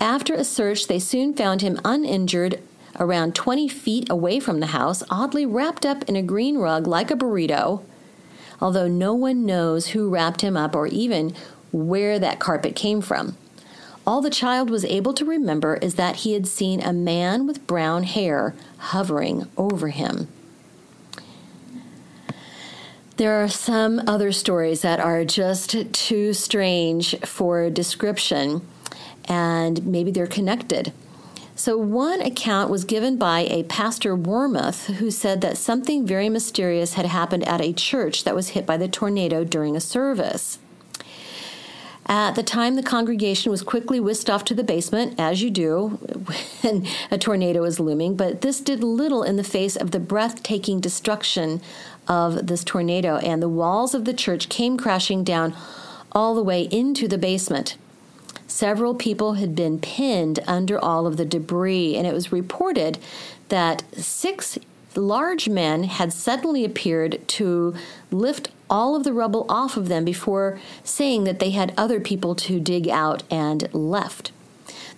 After 0.00 0.34
a 0.34 0.42
search, 0.42 0.88
they 0.88 0.98
soon 0.98 1.34
found 1.34 1.62
him 1.62 1.80
uninjured 1.84 2.60
around 2.98 3.36
20 3.36 3.68
feet 3.68 4.10
away 4.10 4.40
from 4.40 4.58
the 4.58 4.74
house, 4.74 5.04
oddly 5.08 5.46
wrapped 5.46 5.86
up 5.86 6.02
in 6.08 6.16
a 6.16 6.22
green 6.24 6.58
rug 6.58 6.88
like 6.88 7.12
a 7.12 7.14
burrito, 7.14 7.84
although 8.60 8.88
no 8.88 9.14
one 9.14 9.46
knows 9.46 9.90
who 9.90 10.10
wrapped 10.10 10.40
him 10.40 10.56
up 10.56 10.74
or 10.74 10.88
even 10.88 11.32
where 11.70 12.18
that 12.18 12.40
carpet 12.40 12.74
came 12.74 13.00
from. 13.00 13.36
All 14.04 14.20
the 14.20 14.30
child 14.30 14.68
was 14.68 14.84
able 14.86 15.14
to 15.14 15.24
remember 15.24 15.76
is 15.76 15.94
that 15.94 16.16
he 16.16 16.32
had 16.32 16.48
seen 16.48 16.80
a 16.80 16.92
man 16.92 17.46
with 17.46 17.68
brown 17.68 18.02
hair 18.02 18.56
hovering 18.78 19.46
over 19.56 19.90
him. 19.90 20.26
There 23.16 23.42
are 23.42 23.48
some 23.48 24.02
other 24.06 24.30
stories 24.30 24.82
that 24.82 25.00
are 25.00 25.24
just 25.24 25.92
too 25.94 26.34
strange 26.34 27.18
for 27.20 27.70
description, 27.70 28.60
and 29.24 29.86
maybe 29.86 30.10
they're 30.10 30.26
connected. 30.26 30.92
So, 31.54 31.78
one 31.78 32.20
account 32.20 32.70
was 32.70 32.84
given 32.84 33.16
by 33.16 33.46
a 33.48 33.62
pastor 33.62 34.14
Wormuth 34.14 34.96
who 34.96 35.10
said 35.10 35.40
that 35.40 35.56
something 35.56 36.06
very 36.06 36.28
mysterious 36.28 36.92
had 36.92 37.06
happened 37.06 37.48
at 37.48 37.62
a 37.62 37.72
church 37.72 38.24
that 38.24 38.34
was 38.34 38.48
hit 38.48 38.66
by 38.66 38.76
the 38.76 38.86
tornado 38.88 39.44
during 39.44 39.74
a 39.74 39.80
service. 39.80 40.58
At 42.08 42.36
the 42.36 42.42
time, 42.44 42.76
the 42.76 42.84
congregation 42.84 43.50
was 43.50 43.62
quickly 43.62 43.98
whisked 43.98 44.30
off 44.30 44.44
to 44.44 44.54
the 44.54 44.62
basement, 44.62 45.18
as 45.18 45.42
you 45.42 45.50
do 45.50 45.88
when 46.60 46.86
a 47.10 47.18
tornado 47.18 47.64
is 47.64 47.80
looming, 47.80 48.14
but 48.14 48.42
this 48.42 48.60
did 48.60 48.84
little 48.84 49.22
in 49.22 49.36
the 49.36 49.42
face 49.42 49.74
of 49.74 49.90
the 49.90 49.98
breathtaking 49.98 50.80
destruction 50.80 51.62
of 52.08 52.46
this 52.46 52.64
tornado, 52.64 53.16
and 53.16 53.42
the 53.42 53.48
walls 53.48 53.94
of 53.94 54.04
the 54.04 54.14
church 54.14 54.48
came 54.48 54.76
crashing 54.76 55.24
down 55.24 55.54
all 56.12 56.34
the 56.34 56.42
way 56.42 56.62
into 56.62 57.08
the 57.08 57.18
basement. 57.18 57.76
Several 58.46 58.94
people 58.94 59.34
had 59.34 59.54
been 59.54 59.78
pinned 59.78 60.38
under 60.46 60.78
all 60.78 61.06
of 61.06 61.16
the 61.16 61.24
debris, 61.24 61.96
and 61.96 62.06
it 62.06 62.14
was 62.14 62.32
reported 62.32 62.98
that 63.48 63.82
six 63.94 64.58
large 64.94 65.48
men 65.48 65.84
had 65.84 66.12
suddenly 66.12 66.64
appeared 66.64 67.26
to 67.28 67.74
lift 68.10 68.48
all 68.70 68.96
of 68.96 69.04
the 69.04 69.12
rubble 69.12 69.46
off 69.48 69.76
of 69.76 69.88
them 69.88 70.04
before 70.04 70.58
saying 70.82 71.24
that 71.24 71.38
they 71.38 71.50
had 71.50 71.72
other 71.76 72.00
people 72.00 72.34
to 72.34 72.58
dig 72.58 72.88
out 72.88 73.22
and 73.30 73.72
left. 73.74 74.32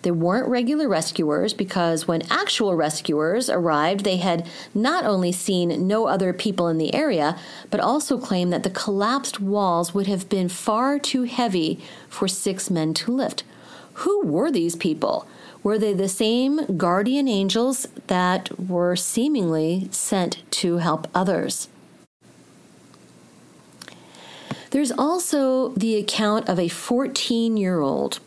They 0.03 0.11
weren't 0.13 0.49
regular 0.49 0.89
rescuers 0.89 1.53
because 1.53 2.07
when 2.07 2.23
actual 2.31 2.77
rescuers 2.77 3.51
arrived, 3.51 4.05
they 4.05 4.19
had 4.19 4.47
not 4.75 5.05
only 5.05 5.33
seen 5.33 5.87
no 5.89 6.07
other 6.07 6.33
people 6.33 6.69
in 6.69 6.79
the 6.79 6.95
area, 6.95 7.37
but 7.71 7.81
also 7.81 8.19
claimed 8.19 8.53
that 8.53 8.63
the 8.63 8.71
collapsed 8.71 9.41
walls 9.41 9.95
would 9.95 10.07
have 10.07 10.29
been 10.29 10.49
far 10.49 10.99
too 10.99 11.25
heavy 11.25 11.81
for 12.09 12.29
six 12.29 12.71
men 12.71 12.95
to 12.95 13.13
lift. 13.13 13.43
Who 13.95 14.25
were 14.25 14.53
these 14.53 14.77
people? 14.77 15.27
Were 15.65 15.79
they 15.79 15.93
the 15.93 16.09
same 16.09 16.77
guardian 16.77 17.27
angels 17.27 17.89
that 18.07 18.57
were 18.61 18.95
seemingly 18.95 19.89
sent 19.91 20.49
to 20.53 20.77
help 20.77 21.09
others? 21.13 21.69
There's 24.71 24.93
also 24.93 25.71
the 25.71 25.97
account 25.97 26.49
of 26.49 26.61
a 26.61 26.69
14 26.69 27.57
year 27.57 27.81
old 27.81 28.21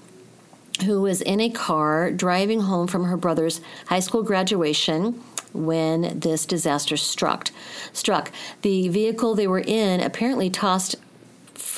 who 0.83 1.01
was 1.01 1.21
in 1.21 1.39
a 1.39 1.49
car 1.49 2.11
driving 2.11 2.61
home 2.61 2.87
from 2.87 3.05
her 3.05 3.17
brother's 3.17 3.61
high 3.87 3.99
school 3.99 4.23
graduation 4.23 5.21
when 5.53 6.19
this 6.19 6.45
disaster 6.45 6.97
struck. 6.97 7.49
Struck. 7.93 8.31
The 8.61 8.89
vehicle 8.89 9.35
they 9.35 9.47
were 9.47 9.59
in 9.59 9.99
apparently 9.99 10.49
tossed 10.49 10.95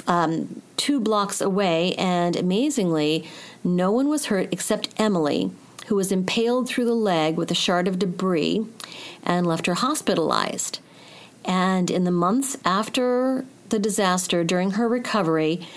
um, 0.08 0.62
two 0.78 1.00
blocks 1.00 1.42
away, 1.42 1.94
and 1.96 2.36
amazingly, 2.36 3.28
no 3.64 3.92
one 3.92 4.10
was 4.10 4.28
hurt 4.28 4.50
except 4.52 4.90
Emily, 4.98 5.52
who 5.88 5.96
was 5.96 6.12
impaled 6.12 6.68
through 6.68 6.86
the 6.86 6.94
leg 6.94 7.36
with 7.36 7.52
a 7.52 7.56
shard 7.56 7.88
of 7.88 8.00
debris 8.00 8.66
and 9.24 9.48
left 9.48 9.66
her 9.66 9.76
hospitalized. 9.76 10.80
And 11.46 11.92
in 11.92 12.04
the 12.04 12.12
months 12.12 12.58
after 12.64 13.46
the 13.70 13.80
disaster, 13.80 14.44
during 14.44 14.72
her 14.72 14.88
recovery, 14.88 15.68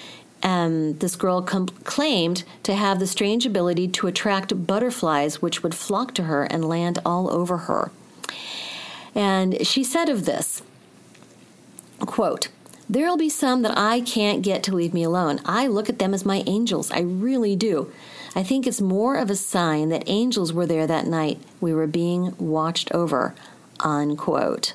um, 0.47 0.97
this 0.99 1.17
girl 1.17 1.43
com- 1.43 1.67
claimed 1.83 2.45
to 2.63 2.75
have 2.77 3.01
the 3.01 3.07
strange 3.09 3.45
ability 3.45 3.89
to 3.89 4.07
attract 4.07 4.65
butterflies, 4.65 5.43
which 5.43 5.65
would 5.65 5.75
flock 5.75 6.15
to 6.15 6.23
her 6.23 6.45
and 6.45 6.69
land 6.69 7.01
all 7.05 7.29
over 7.33 7.57
her. 7.59 7.91
And 9.13 9.67
she 9.67 9.83
said 9.83 10.09
of 10.09 10.25
this, 10.25 10.63
quote, 11.99 12.49
There'll 12.89 13.17
be 13.17 13.29
some 13.29 13.63
that 13.63 13.77
I 13.77 14.01
can't 14.01 14.43
get 14.43 14.63
to 14.65 14.75
leave 14.75 14.95
me 14.95 15.03
alone. 15.03 15.41
I 15.45 15.67
look 15.67 15.89
at 15.89 15.99
them 15.99 16.15
as 16.15 16.25
my 16.25 16.45
angels. 16.47 16.93
I 16.93 17.01
really 17.01 17.57
do. 17.57 17.91
I 18.37 18.45
think 18.45 18.69
it's 18.69 18.81
more 18.81 19.17
of 19.17 19.29
a 19.29 19.35
sign 19.35 19.89
that 19.89 20.05
angels 20.07 20.53
were 20.53 20.67
there 20.67 20.87
that 20.87 21.09
night. 21.09 21.41
We 21.61 21.75
were 21.75 21.89
being 21.89 22.37
watched 22.39 22.93
over. 22.93 23.35
Unquote. 23.81 24.75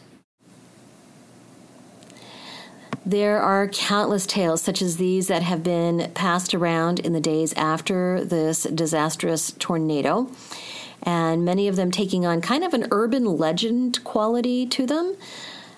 There 3.06 3.42
are 3.42 3.68
countless 3.68 4.28
tales 4.28 4.62
such 4.62 4.82
as 4.82 4.98
these 4.98 5.28
that 5.28 5.42
have 5.42 5.64
been 5.64 6.12
passed 6.14 6.54
around 6.54 7.00
in 7.00 7.14
the 7.14 7.20
days 7.20 7.52
after 7.54 8.24
this 8.24 8.64
disastrous 8.64 9.52
tornado, 9.54 10.30
and 11.02 11.44
many 11.44 11.68
of 11.68 11.76
them 11.76 11.90
taking 11.90 12.28
on 12.28 12.42
kind 12.42 12.64
of 12.64 12.76
an 12.76 12.88
urban 12.92 13.26
legend 13.26 14.04
quality 14.04 14.68
to 14.68 14.86
them. 14.86 15.16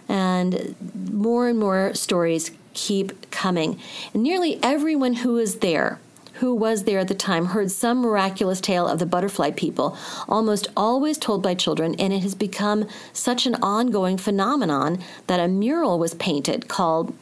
And 0.10 0.76
more 1.14 1.48
and 1.48 1.58
more 1.58 1.94
stories 1.94 2.52
keep 2.74 3.32
coming. 3.32 3.80
And 4.14 4.22
nearly 4.22 4.60
everyone 4.62 5.14
who 5.14 5.38
is 5.38 5.60
there 5.60 6.00
who 6.34 6.54
was 6.56 6.84
there 6.84 7.00
at 7.00 7.08
the 7.08 7.16
time 7.16 7.46
heard 7.46 7.72
some 7.72 8.02
miraculous 8.02 8.60
tale 8.60 8.88
of 8.88 9.00
the 9.00 9.06
butterfly 9.06 9.52
people, 9.52 9.98
almost 10.28 10.68
always 10.76 11.18
told 11.18 11.44
by 11.44 11.54
children, 11.54 11.96
and 12.00 12.12
it 12.12 12.24
has 12.24 12.36
become 12.36 12.88
such 13.12 13.46
an 13.46 13.56
ongoing 13.56 14.18
phenomenon 14.18 15.00
that 15.28 15.40
a 15.40 15.48
mural 15.48 16.00
was 16.00 16.14
painted 16.16 16.68
called 16.68 17.14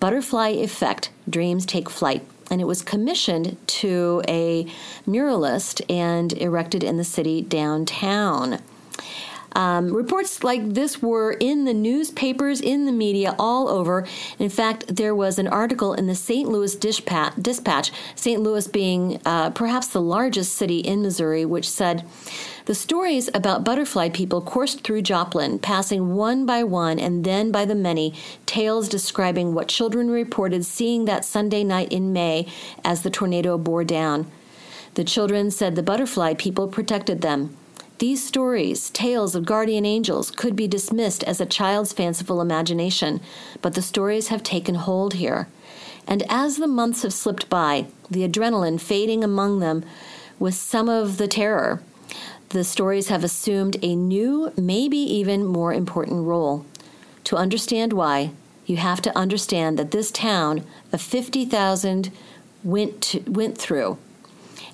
Butterfly 0.00 0.48
Effect 0.48 1.10
Dreams 1.28 1.66
Take 1.66 1.90
Flight. 1.90 2.24
And 2.50 2.60
it 2.60 2.66
was 2.66 2.82
commissioned 2.82 3.56
to 3.68 4.22
a 4.28 4.66
muralist 5.06 5.80
and 5.90 6.32
erected 6.34 6.84
in 6.84 6.98
the 6.98 7.04
city 7.04 7.40
downtown. 7.40 8.60
Um, 9.54 9.92
reports 9.92 10.42
like 10.42 10.74
this 10.74 11.00
were 11.00 11.32
in 11.32 11.64
the 11.64 11.74
newspapers, 11.74 12.60
in 12.60 12.86
the 12.86 12.92
media, 12.92 13.36
all 13.38 13.68
over. 13.68 14.06
In 14.38 14.50
fact, 14.50 14.96
there 14.96 15.14
was 15.14 15.38
an 15.38 15.46
article 15.48 15.94
in 15.94 16.06
the 16.06 16.14
St. 16.14 16.48
Louis 16.48 16.74
Dispatch, 16.74 17.92
St. 18.14 18.40
Louis 18.40 18.66
being 18.66 19.20
uh, 19.24 19.50
perhaps 19.50 19.88
the 19.88 20.00
largest 20.00 20.54
city 20.54 20.78
in 20.78 21.02
Missouri, 21.02 21.44
which 21.44 21.68
said, 21.68 22.04
the 22.66 22.74
stories 22.74 23.28
about 23.34 23.62
butterfly 23.62 24.08
people 24.08 24.40
coursed 24.40 24.80
through 24.80 25.02
Joplin, 25.02 25.58
passing 25.58 26.14
one 26.14 26.46
by 26.46 26.64
one 26.64 26.98
and 26.98 27.22
then 27.22 27.52
by 27.52 27.66
the 27.66 27.74
many, 27.74 28.14
tales 28.46 28.88
describing 28.88 29.52
what 29.52 29.68
children 29.68 30.10
reported 30.10 30.64
seeing 30.64 31.04
that 31.04 31.26
Sunday 31.26 31.62
night 31.62 31.92
in 31.92 32.14
May 32.14 32.46
as 32.82 33.02
the 33.02 33.10
tornado 33.10 33.58
bore 33.58 33.84
down. 33.84 34.30
The 34.94 35.04
children 35.04 35.50
said 35.50 35.74
the 35.74 35.82
butterfly 35.82 36.34
people 36.34 36.66
protected 36.66 37.20
them. 37.20 37.54
These 37.98 38.26
stories, 38.26 38.90
tales 38.90 39.36
of 39.36 39.46
guardian 39.46 39.86
angels, 39.86 40.32
could 40.32 40.56
be 40.56 40.66
dismissed 40.66 41.22
as 41.24 41.40
a 41.40 41.46
child's 41.46 41.92
fanciful 41.92 42.40
imagination, 42.40 43.20
but 43.62 43.74
the 43.74 43.82
stories 43.82 44.28
have 44.28 44.42
taken 44.42 44.74
hold 44.74 45.14
here. 45.14 45.46
And 46.06 46.24
as 46.28 46.56
the 46.56 46.66
months 46.66 47.02
have 47.02 47.12
slipped 47.12 47.48
by, 47.48 47.86
the 48.10 48.26
adrenaline 48.28 48.80
fading 48.80 49.22
among 49.22 49.60
them 49.60 49.84
with 50.40 50.54
some 50.54 50.88
of 50.88 51.18
the 51.18 51.28
terror, 51.28 51.82
the 52.48 52.64
stories 52.64 53.08
have 53.08 53.22
assumed 53.22 53.76
a 53.80 53.94
new, 53.94 54.52
maybe 54.56 54.98
even 54.98 55.44
more 55.44 55.72
important 55.72 56.26
role. 56.26 56.66
To 57.24 57.36
understand 57.36 57.92
why, 57.92 58.32
you 58.66 58.76
have 58.76 59.02
to 59.02 59.16
understand 59.16 59.78
that 59.78 59.92
this 59.92 60.10
town 60.10 60.64
of 60.92 61.00
50,000 61.00 62.10
went, 62.64 63.14
went 63.26 63.56
through 63.56 63.98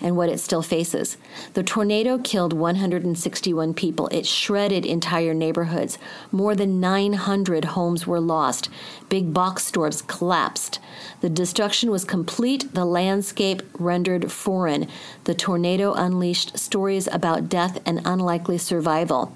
and 0.00 0.16
what 0.16 0.28
it 0.28 0.40
still 0.40 0.62
faces. 0.62 1.16
The 1.54 1.62
tornado 1.62 2.18
killed 2.18 2.52
161 2.52 3.74
people. 3.74 4.08
It 4.08 4.26
shredded 4.26 4.86
entire 4.86 5.34
neighborhoods. 5.34 5.98
More 6.32 6.54
than 6.54 6.80
900 6.80 7.66
homes 7.66 8.06
were 8.06 8.20
lost. 8.20 8.68
Big 9.08 9.32
box 9.34 9.64
stores 9.64 10.02
collapsed. 10.02 10.78
The 11.20 11.30
destruction 11.30 11.90
was 11.90 12.04
complete, 12.04 12.72
the 12.74 12.84
landscape 12.84 13.62
rendered 13.78 14.32
foreign. 14.32 14.88
The 15.24 15.34
tornado 15.34 15.92
unleashed 15.92 16.58
stories 16.58 17.06
about 17.06 17.48
death 17.48 17.80
and 17.84 18.00
unlikely 18.04 18.58
survival 18.58 19.34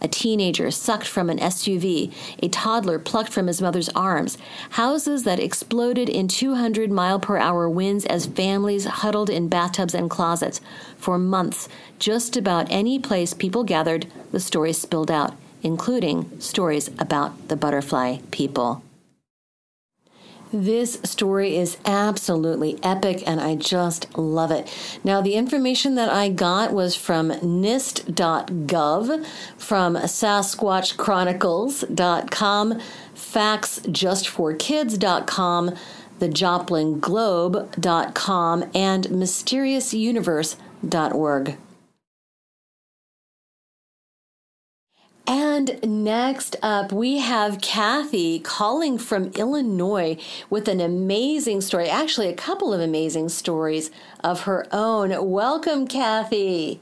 a 0.00 0.08
teenager 0.08 0.70
sucked 0.70 1.06
from 1.06 1.30
an 1.30 1.38
SUV, 1.38 2.12
a 2.42 2.48
toddler 2.48 2.98
plucked 2.98 3.32
from 3.32 3.46
his 3.46 3.60
mother's 3.60 3.88
arms, 3.90 4.38
houses 4.70 5.24
that 5.24 5.40
exploded 5.40 6.08
in 6.08 6.28
200 6.28 6.90
mile 6.90 7.18
per 7.18 7.36
hour 7.36 7.68
winds 7.68 8.04
as 8.06 8.26
families 8.26 8.84
huddled 8.84 9.30
in 9.30 9.48
bathtubs 9.48 9.94
and 9.94 10.10
closets. 10.10 10.60
For 10.96 11.18
months, 11.18 11.68
just 11.98 12.36
about 12.36 12.70
any 12.70 12.98
place 12.98 13.34
people 13.34 13.64
gathered, 13.64 14.06
the 14.32 14.40
stories 14.40 14.78
spilled 14.78 15.10
out, 15.10 15.34
including 15.62 16.40
stories 16.40 16.88
about 16.98 17.48
the 17.48 17.56
butterfly 17.56 18.18
people. 18.30 18.82
This 20.52 21.00
story 21.02 21.56
is 21.56 21.76
absolutely 21.84 22.78
epic 22.82 23.24
and 23.26 23.40
I 23.40 23.56
just 23.56 24.16
love 24.16 24.52
it. 24.52 24.72
Now, 25.02 25.20
the 25.20 25.34
information 25.34 25.96
that 25.96 26.08
I 26.08 26.28
got 26.28 26.72
was 26.72 26.94
from 26.94 27.30
NIST.gov, 27.30 29.26
from 29.56 29.96
SasquatchChronicles.com, 29.96 32.80
FactsJustForKids.com, 33.14 35.74
TheJoplinGlobe.com, 36.20 38.70
and 38.74 39.04
MysteriousUniverse.org. 39.06 41.56
And 45.28 46.04
next 46.04 46.54
up, 46.62 46.92
we 46.92 47.18
have 47.18 47.60
Kathy 47.60 48.38
calling 48.38 48.96
from 48.96 49.32
Illinois 49.32 50.18
with 50.48 50.68
an 50.68 50.80
amazing 50.80 51.62
story, 51.62 51.88
actually, 51.88 52.28
a 52.28 52.34
couple 52.34 52.72
of 52.72 52.80
amazing 52.80 53.28
stories 53.30 53.90
of 54.22 54.42
her 54.42 54.68
own. 54.70 55.12
Welcome, 55.28 55.88
Kathy. 55.88 56.80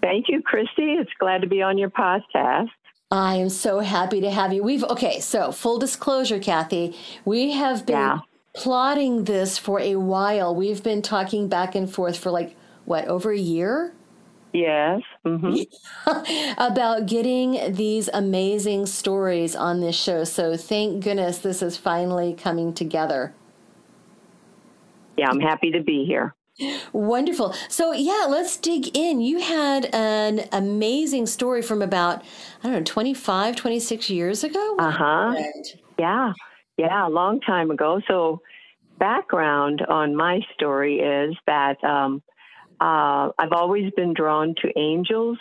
Thank 0.00 0.28
you, 0.28 0.40
Christy. 0.40 0.94
It's 0.94 1.10
glad 1.18 1.42
to 1.42 1.46
be 1.46 1.60
on 1.60 1.76
your 1.76 1.90
podcast. 1.90 2.70
I 3.10 3.36
am 3.36 3.50
so 3.50 3.80
happy 3.80 4.22
to 4.22 4.30
have 4.30 4.52
you. 4.52 4.62
We've, 4.62 4.84
okay, 4.84 5.20
so 5.20 5.52
full 5.52 5.78
disclosure, 5.78 6.38
Kathy, 6.38 6.96
we 7.26 7.52
have 7.52 7.84
been 7.84 7.96
yeah. 7.96 8.18
plotting 8.54 9.24
this 9.24 9.58
for 9.58 9.78
a 9.80 9.96
while. 9.96 10.54
We've 10.54 10.82
been 10.82 11.02
talking 11.02 11.48
back 11.48 11.74
and 11.74 11.92
forth 11.92 12.18
for 12.18 12.30
like, 12.30 12.56
what, 12.86 13.06
over 13.06 13.30
a 13.30 13.38
year? 13.38 13.92
Yes. 14.52 15.02
Mm-hmm. 15.24 16.54
about 16.58 17.06
getting 17.06 17.74
these 17.74 18.08
amazing 18.12 18.86
stories 18.86 19.54
on 19.54 19.80
this 19.80 19.96
show. 19.96 20.24
So 20.24 20.56
thank 20.56 21.04
goodness 21.04 21.38
this 21.38 21.62
is 21.62 21.76
finally 21.76 22.34
coming 22.34 22.72
together. 22.72 23.34
Yeah, 25.16 25.28
I'm 25.30 25.40
happy 25.40 25.72
to 25.72 25.82
be 25.82 26.04
here. 26.04 26.34
Wonderful. 26.92 27.54
So, 27.68 27.92
yeah, 27.92 28.26
let's 28.28 28.56
dig 28.56 28.96
in. 28.96 29.20
You 29.20 29.40
had 29.40 29.88
an 29.92 30.48
amazing 30.52 31.26
story 31.26 31.62
from 31.62 31.82
about, 31.82 32.22
I 32.62 32.68
don't 32.68 32.72
know, 32.72 32.82
25, 32.82 33.54
26 33.54 34.10
years 34.10 34.44
ago? 34.44 34.76
Uh 34.78 34.90
huh. 34.90 35.34
Yeah. 35.98 36.32
Yeah, 36.76 37.06
a 37.06 37.10
long 37.10 37.40
time 37.40 37.70
ago. 37.70 38.00
So, 38.08 38.40
background 38.98 39.82
on 39.88 40.16
my 40.16 40.40
story 40.54 40.98
is 40.98 41.36
that 41.46 41.82
um, 41.84 42.22
uh, 42.80 43.30
I've 43.38 43.52
always 43.52 43.92
been 43.92 44.14
drawn 44.14 44.54
to 44.62 44.78
angels. 44.78 45.38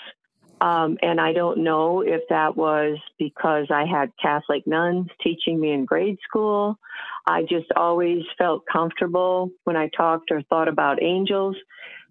Um, 0.59 0.97
and 1.03 1.21
I 1.21 1.33
don't 1.33 1.63
know 1.63 2.01
if 2.01 2.21
that 2.29 2.57
was 2.57 2.97
because 3.19 3.67
I 3.69 3.85
had 3.85 4.11
Catholic 4.19 4.65
nuns 4.65 5.07
teaching 5.21 5.59
me 5.59 5.71
in 5.71 5.85
grade 5.85 6.17
school. 6.27 6.79
I 7.27 7.43
just 7.43 7.71
always 7.75 8.23
felt 8.37 8.63
comfortable 8.71 9.51
when 9.65 9.75
I 9.75 9.89
talked 9.95 10.31
or 10.31 10.41
thought 10.43 10.67
about 10.67 11.03
angels. 11.03 11.55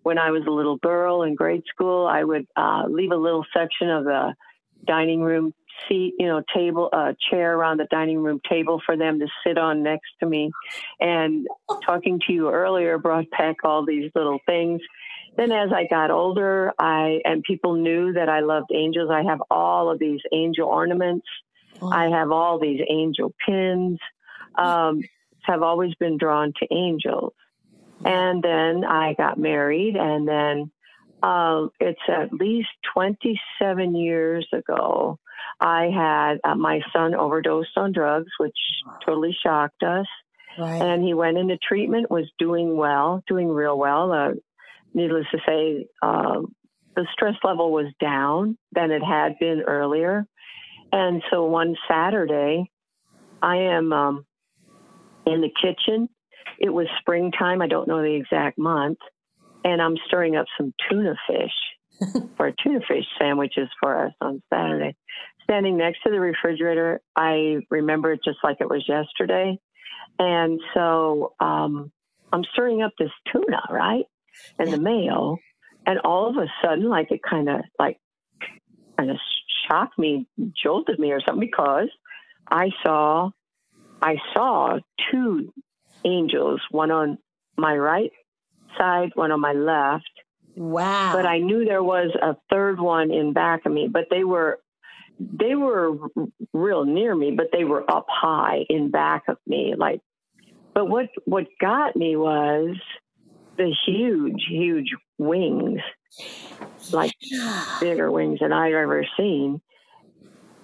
When 0.05 0.19
I 0.19 0.31
was 0.31 0.45
a 0.47 0.53
little 0.53 0.77
girl 0.77 1.25
in 1.25 1.35
grade 1.35 1.65
school, 1.69 2.07
I 2.07 2.23
would 2.23 2.47
uh, 2.57 2.85
leave 2.89 3.11
a 3.11 3.17
little 3.17 3.45
section 3.53 3.91
of 3.91 4.05
the 4.05 4.35
dining 4.87 5.23
room 5.23 5.53
seat, 5.89 6.15
you 6.19 6.27
know, 6.27 6.43
table, 6.55 6.89
a 6.93 6.97
uh, 6.97 7.13
chair 7.31 7.57
around 7.57 7.79
the 7.79 7.89
dining 7.91 8.19
room 8.19 8.41
table 8.49 8.81
for 8.87 8.97
them 8.97 9.19
to 9.19 9.27
sit 9.45 9.59
on 9.59 9.83
next 9.83 10.09
to 10.21 10.27
me. 10.27 10.51
And 11.01 11.47
talking 11.85 12.21
to 12.27 12.33
you 12.33 12.51
earlier 12.51 12.99
brought 12.99 13.29
back 13.31 13.57
all 13.65 13.85
these 13.85 14.11
little 14.15 14.39
things 14.47 14.81
then 15.37 15.53
as 15.53 15.71
I 15.73 15.87
got 15.89 16.11
older, 16.11 16.73
I 16.79 17.21
and 17.25 17.43
people 17.43 17.75
knew 17.75 18.13
that 18.15 18.29
I 18.29 18.41
loved 18.41 18.71
angels. 18.75 19.11
I 19.13 19.23
have 19.23 19.41
all 19.51 19.91
of 19.91 19.99
these 19.99 20.21
angel 20.33 20.69
ornaments. 20.69 21.27
Oh. 21.81 21.91
I 21.91 22.09
have 22.09 22.31
all 22.31 22.59
these 22.59 22.81
angel 22.89 23.35
pins. 23.47 23.99
Um, 24.57 25.03
have 25.47 25.63
always 25.63 25.95
been 25.95 26.19
drawn 26.19 26.53
to 26.61 26.75
angels. 26.75 27.33
And 28.05 28.43
then 28.43 28.85
I 28.85 29.15
got 29.15 29.39
married, 29.39 29.97
and 29.97 30.29
then 30.29 30.71
uh, 31.23 31.69
it's 31.81 32.01
at 32.09 32.33
least 32.33 32.69
27 32.93 33.95
years 33.95 34.47
ago. 34.53 35.19
I 35.61 35.91
had 35.95 36.39
uh, 36.45 36.55
my 36.57 36.81
son 36.93 37.15
overdosed 37.15 37.77
on 37.77 37.93
drugs, 37.93 38.31
which 38.39 38.57
totally 39.05 39.35
shocked 39.43 39.83
us. 39.83 40.07
Right. 40.59 40.81
And 40.81 41.03
he 41.03 41.15
went 41.15 41.39
into 41.39 41.57
treatment, 41.57 42.11
was 42.11 42.31
doing 42.39 42.77
well, 42.77 43.23
doing 43.27 43.49
real 43.49 43.79
well. 43.79 44.13
Uh, 44.13 44.33
needless 44.97 45.27
to 45.31 45.39
say, 45.47 45.87
uh, 46.03 46.41
the 46.97 47.07
stress 47.13 47.35
level 47.45 47.71
was 47.71 47.93
down 48.01 48.57
than 48.73 48.91
it 48.91 49.03
had 49.05 49.39
been 49.39 49.63
earlier. 49.67 50.27
And 50.91 51.23
so 51.31 51.45
one 51.45 51.77
Saturday, 51.89 52.71
I 53.43 53.57
am 53.57 53.93
um, 53.93 54.27
in 55.27 55.43
the 55.43 55.51
kitchen. 55.63 56.09
It 56.59 56.71
was 56.71 56.87
springtime. 57.01 57.61
I 57.61 57.69
don't 57.69 57.87
know 57.87 58.01
the 58.01 58.15
exact 58.15 58.59
month. 58.59 58.99
And 59.63 59.83
I'm 59.83 59.97
stirring 60.07 60.37
up 60.37 60.47
some 60.57 60.73
tuna 60.89 61.15
fish 61.29 62.23
for 62.37 62.51
tuna 62.63 62.81
fish 62.89 63.05
sandwiches 63.19 63.69
for 63.81 64.07
us 64.07 64.13
on 64.23 64.43
Saturday. 64.53 64.97
Standing 65.45 65.77
next 65.77 65.99
to 66.05 66.11
the 66.11 66.19
refrigerator, 66.19 67.01
I 67.15 67.59
remember 67.71 68.13
it 68.13 68.21
just 68.25 68.39
like 68.43 68.57
it 68.61 68.71
was 68.71 68.85
yesterday. 68.89 69.59
And 70.19 70.59
so 70.73 71.35
um, 71.41 71.93
I'm 72.33 72.43
stirring 72.53 72.83
up 72.83 72.93
this 72.99 73.11
tuna, 73.31 73.61
right? 73.71 74.07
And 74.59 74.73
the 74.73 74.79
mail. 74.79 75.39
And 75.87 76.01
all 76.01 76.29
of 76.29 76.37
a 76.37 76.47
sudden, 76.63 76.89
like 76.89 77.11
it 77.11 77.21
kind 77.29 77.49
of 77.49 77.61
like 77.79 77.99
kind 78.99 79.11
of 79.11 79.17
shocked 79.69 79.99
me, 79.99 80.27
jolted 80.63 80.99
me 80.99 81.13
or 81.13 81.21
something 81.21 81.49
because 81.49 81.89
I 82.51 82.71
saw 82.83 83.31
I 84.03 84.17
saw 84.35 84.79
two 85.11 85.53
angels, 86.05 86.61
one 86.71 86.91
on 86.91 87.19
my 87.57 87.77
right 87.77 88.11
side, 88.77 89.11
one 89.15 89.33
on 89.33 89.41
my 89.41 89.53
left. 89.53 90.11
Wow. 90.57 91.13
But 91.15 91.27
I 91.27 91.39
knew 91.39 91.65
there 91.65 91.83
was 91.83 92.11
a 92.21 92.37
third 92.51 92.81
one 92.81 93.11
in 93.13 93.33
back 93.33 93.67
of 93.67 93.73
me, 93.73 93.89
but 93.91 94.07
they 94.11 94.25
were 94.25 94.59
they 95.19 95.55
were 95.55 95.97
real 96.53 96.85
near 96.85 97.15
me, 97.15 97.31
but 97.31 97.47
they 97.53 97.65
were 97.65 97.91
up 97.91 98.07
high 98.09 98.65
in 98.69 98.91
back 98.91 99.25
of 99.29 99.39
me 99.47 99.75
like 99.77 100.01
but 100.77 100.91
what 100.91 101.07
what 101.25 101.47
got 101.59 101.97
me 101.97 102.17
was 102.17 102.77
the 103.57 103.75
huge, 103.87 104.45
huge 104.49 104.91
wings, 105.19 105.81
like 106.93 107.13
bigger 107.81 108.11
wings 108.11 108.41
than 108.41 108.53
I've 108.53 108.75
ever 108.75 109.07
seen. 109.17 109.61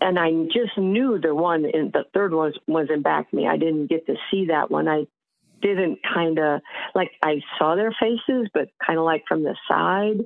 and 0.00 0.18
I 0.18 0.30
just 0.52 0.76
knew 0.76 1.18
the 1.20 1.34
one 1.34 1.64
in 1.64 1.90
the 1.92 2.04
third 2.12 2.32
one 2.32 2.46
was, 2.46 2.58
was 2.66 2.88
in 2.92 3.02
back 3.02 3.26
of 3.28 3.32
me. 3.34 3.46
I 3.46 3.56
didn't 3.56 3.88
get 3.88 4.06
to 4.06 4.16
see 4.30 4.46
that 4.46 4.70
one. 4.70 4.88
I 4.88 5.06
didn't 5.60 6.00
kind 6.02 6.38
of 6.38 6.60
like 6.94 7.12
I 7.22 7.40
saw 7.58 7.76
their 7.76 7.94
faces, 8.00 8.48
but 8.52 8.68
kind 8.84 8.98
of 8.98 9.04
like 9.04 9.24
from 9.28 9.44
the 9.44 9.56
side, 9.68 10.20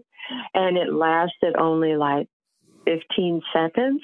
and 0.55 0.79
it 0.79 0.93
lasted 0.93 1.57
only 1.59 1.95
like 1.97 2.29
15 2.87 3.43
seconds, 3.53 4.03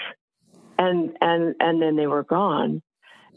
and 0.79 1.16
and 1.20 1.55
and 1.59 1.81
then 1.81 1.96
they 1.96 2.07
were 2.07 2.25
gone, 2.25 2.83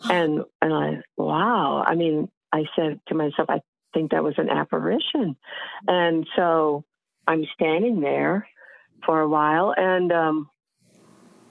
and 0.03 0.43
and 0.61 0.73
I 0.73 1.01
wow. 1.17 1.83
I 1.87 1.95
mean, 1.95 2.27
I 2.51 2.65
said 2.75 2.99
to 3.07 3.15
myself, 3.15 3.49
I 3.49 3.61
think 3.95 4.11
that 4.11 4.23
was 4.23 4.35
an 4.37 4.49
apparition, 4.49 5.35
and 5.87 6.27
so 6.35 6.83
I'm 7.25 7.45
standing 7.55 8.01
there 8.01 8.47
for 9.05 9.21
a 9.21 9.29
while, 9.29 9.73
and 9.75 10.11
um, 10.11 10.49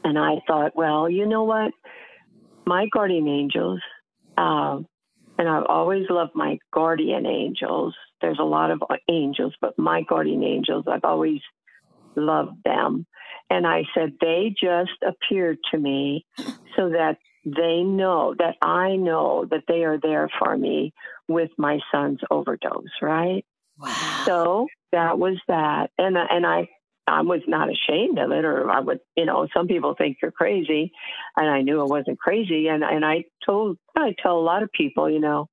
and 0.04 0.18
I 0.18 0.36
thought, 0.46 0.76
well, 0.76 1.10
you 1.10 1.26
know 1.26 1.44
what, 1.44 1.72
my 2.66 2.86
guardian 2.92 3.26
angels. 3.26 3.80
Um, 4.36 4.86
and 5.38 5.48
I've 5.48 5.66
always 5.68 6.06
loved 6.10 6.32
my 6.34 6.58
guardian 6.72 7.26
angels. 7.26 7.94
There's 8.20 8.38
a 8.38 8.44
lot 8.44 8.70
of 8.70 8.82
angels, 9.10 9.54
but 9.60 9.78
my 9.78 10.02
guardian 10.02 10.44
angels, 10.44 10.84
I've 10.86 11.04
always 11.04 11.40
loved 12.14 12.62
them. 12.64 13.06
And 13.50 13.66
I 13.66 13.84
said, 13.94 14.14
they 14.20 14.54
just 14.60 14.98
appeared 15.06 15.58
to 15.70 15.78
me 15.78 16.24
so 16.76 16.90
that 16.90 17.18
they 17.44 17.82
know 17.82 18.34
that 18.38 18.56
I 18.62 18.96
know 18.96 19.46
that 19.50 19.64
they 19.68 19.84
are 19.84 19.98
there 20.02 20.30
for 20.38 20.56
me 20.56 20.92
with 21.28 21.50
my 21.58 21.78
son's 21.92 22.20
overdose, 22.30 22.84
right? 23.02 23.44
Wow. 23.78 24.22
So 24.24 24.66
that 24.92 25.18
was 25.18 25.36
that. 25.48 25.90
And, 25.98 26.16
and 26.16 26.46
I 26.46 26.68
I 27.06 27.20
was 27.20 27.42
not 27.46 27.68
ashamed 27.68 28.18
of 28.18 28.30
it, 28.30 28.44
or 28.44 28.70
I 28.70 28.80
would, 28.80 29.00
you 29.16 29.26
know, 29.26 29.46
some 29.54 29.66
people 29.66 29.94
think 29.96 30.18
you're 30.22 30.30
crazy, 30.30 30.90
and 31.36 31.50
I 31.50 31.60
knew 31.60 31.80
I 31.80 31.84
wasn't 31.84 32.18
crazy, 32.18 32.68
and 32.68 32.82
and 32.82 33.04
I 33.04 33.24
told 33.44 33.78
I 33.96 34.14
tell 34.22 34.38
a 34.38 34.40
lot 34.40 34.62
of 34.62 34.72
people, 34.72 35.10
you 35.10 35.20
know. 35.20 35.48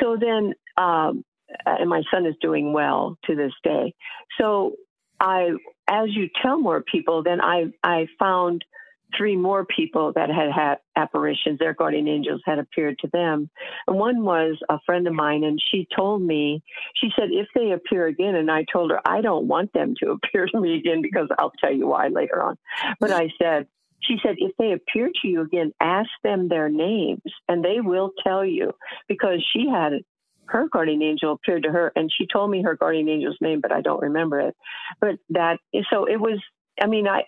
So 0.00 0.16
then, 0.18 0.54
um, 0.78 1.22
and 1.66 1.90
my 1.90 2.02
son 2.10 2.24
is 2.24 2.34
doing 2.40 2.72
well 2.72 3.18
to 3.26 3.36
this 3.36 3.52
day. 3.62 3.94
So 4.40 4.76
I, 5.20 5.50
as 5.90 6.08
you 6.10 6.28
tell 6.40 6.58
more 6.58 6.82
people, 6.82 7.22
then 7.22 7.40
I 7.40 7.72
I 7.82 8.06
found 8.18 8.64
three 9.16 9.36
more 9.36 9.64
people 9.64 10.12
that 10.14 10.30
had 10.30 10.52
had 10.52 10.78
apparitions. 10.96 11.58
Their 11.58 11.74
guardian 11.74 12.08
angels 12.08 12.40
had 12.44 12.58
appeared 12.58 12.98
to 13.00 13.08
them. 13.12 13.50
And 13.86 13.98
one 13.98 14.24
was 14.24 14.56
a 14.68 14.78
friend 14.86 15.06
of 15.06 15.12
mine, 15.12 15.44
and 15.44 15.60
she 15.70 15.86
told 15.94 16.22
me, 16.22 16.62
she 16.94 17.10
said, 17.18 17.28
if 17.30 17.48
they 17.54 17.72
appear 17.72 18.06
again, 18.06 18.36
and 18.36 18.50
I 18.50 18.64
told 18.72 18.92
her, 18.92 19.00
I 19.04 19.20
don't 19.20 19.48
want 19.48 19.72
them 19.72 19.94
to 20.02 20.10
appear 20.24 20.46
to 20.46 20.60
me 20.60 20.76
again 20.76 21.02
because 21.02 21.28
I'll 21.38 21.52
tell 21.60 21.72
you 21.72 21.88
why 21.88 22.08
later 22.08 22.42
on. 22.42 22.56
But 23.00 23.10
I 23.10 23.30
said, 23.40 23.66
she 24.02 24.16
said, 24.24 24.36
if 24.38 24.52
they 24.58 24.72
appear 24.72 25.10
to 25.22 25.28
you 25.28 25.42
again, 25.42 25.72
ask 25.80 26.08
them 26.22 26.48
their 26.48 26.68
names, 26.68 27.22
and 27.48 27.64
they 27.64 27.80
will 27.80 28.12
tell 28.24 28.44
you 28.44 28.72
because 29.08 29.44
she 29.52 29.68
had 29.68 29.92
her 30.50 30.68
guardian 30.68 31.02
angel 31.02 31.32
appeared 31.32 31.62
to 31.62 31.70
her 31.70 31.92
and 31.96 32.10
she 32.16 32.26
told 32.26 32.50
me 32.50 32.62
her 32.62 32.76
guardian 32.76 33.08
angel's 33.08 33.38
name 33.40 33.60
but 33.60 33.72
i 33.72 33.80
don't 33.80 34.02
remember 34.02 34.40
it 34.40 34.54
but 35.00 35.16
that 35.30 35.58
so 35.90 36.04
it 36.06 36.20
was 36.20 36.38
i 36.82 36.86
mean 36.86 37.06
i 37.08 37.22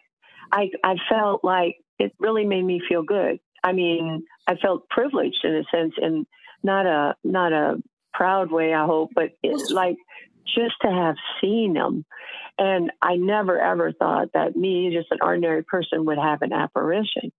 I, 0.52 0.70
I 0.85 0.96
felt 1.08 1.42
like 1.42 1.76
it 1.98 2.12
really 2.20 2.44
made 2.44 2.64
me 2.64 2.80
feel 2.88 3.02
good. 3.02 3.40
I 3.64 3.72
mean, 3.72 4.24
I 4.46 4.56
felt 4.56 4.88
privileged 4.88 5.44
in 5.44 5.54
a 5.54 5.64
sense, 5.74 5.94
and 5.96 6.26
not 6.62 6.87
a 6.87 7.14
not 7.24 7.52
a 7.52 7.82
proud 8.12 8.52
way, 8.52 8.74
I 8.74 8.85
hope, 8.85 9.11
but 9.14 9.30
it's 9.42 9.70
like 9.70 9.96
just 10.44 10.74
to 10.82 10.90
have 10.90 11.14
seen 11.40 11.72
them. 11.74 12.04
And 12.58 12.90
I 13.00 13.16
never 13.16 13.58
ever 13.58 13.92
thought 13.92 14.28
that 14.35 14.56
me, 14.56 14.94
just 14.94 15.11
an 15.11 15.18
ordinary 15.22 15.64
person, 15.64 16.04
would 16.04 16.18
have 16.18 16.42
an 16.42 16.52
apparition. 16.52 17.32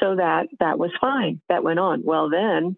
So 0.00 0.16
that 0.16 0.48
that 0.58 0.78
was 0.78 0.90
fine. 1.00 1.40
That 1.48 1.62
went 1.62 1.78
on. 1.78 2.02
Well, 2.04 2.30
then 2.30 2.76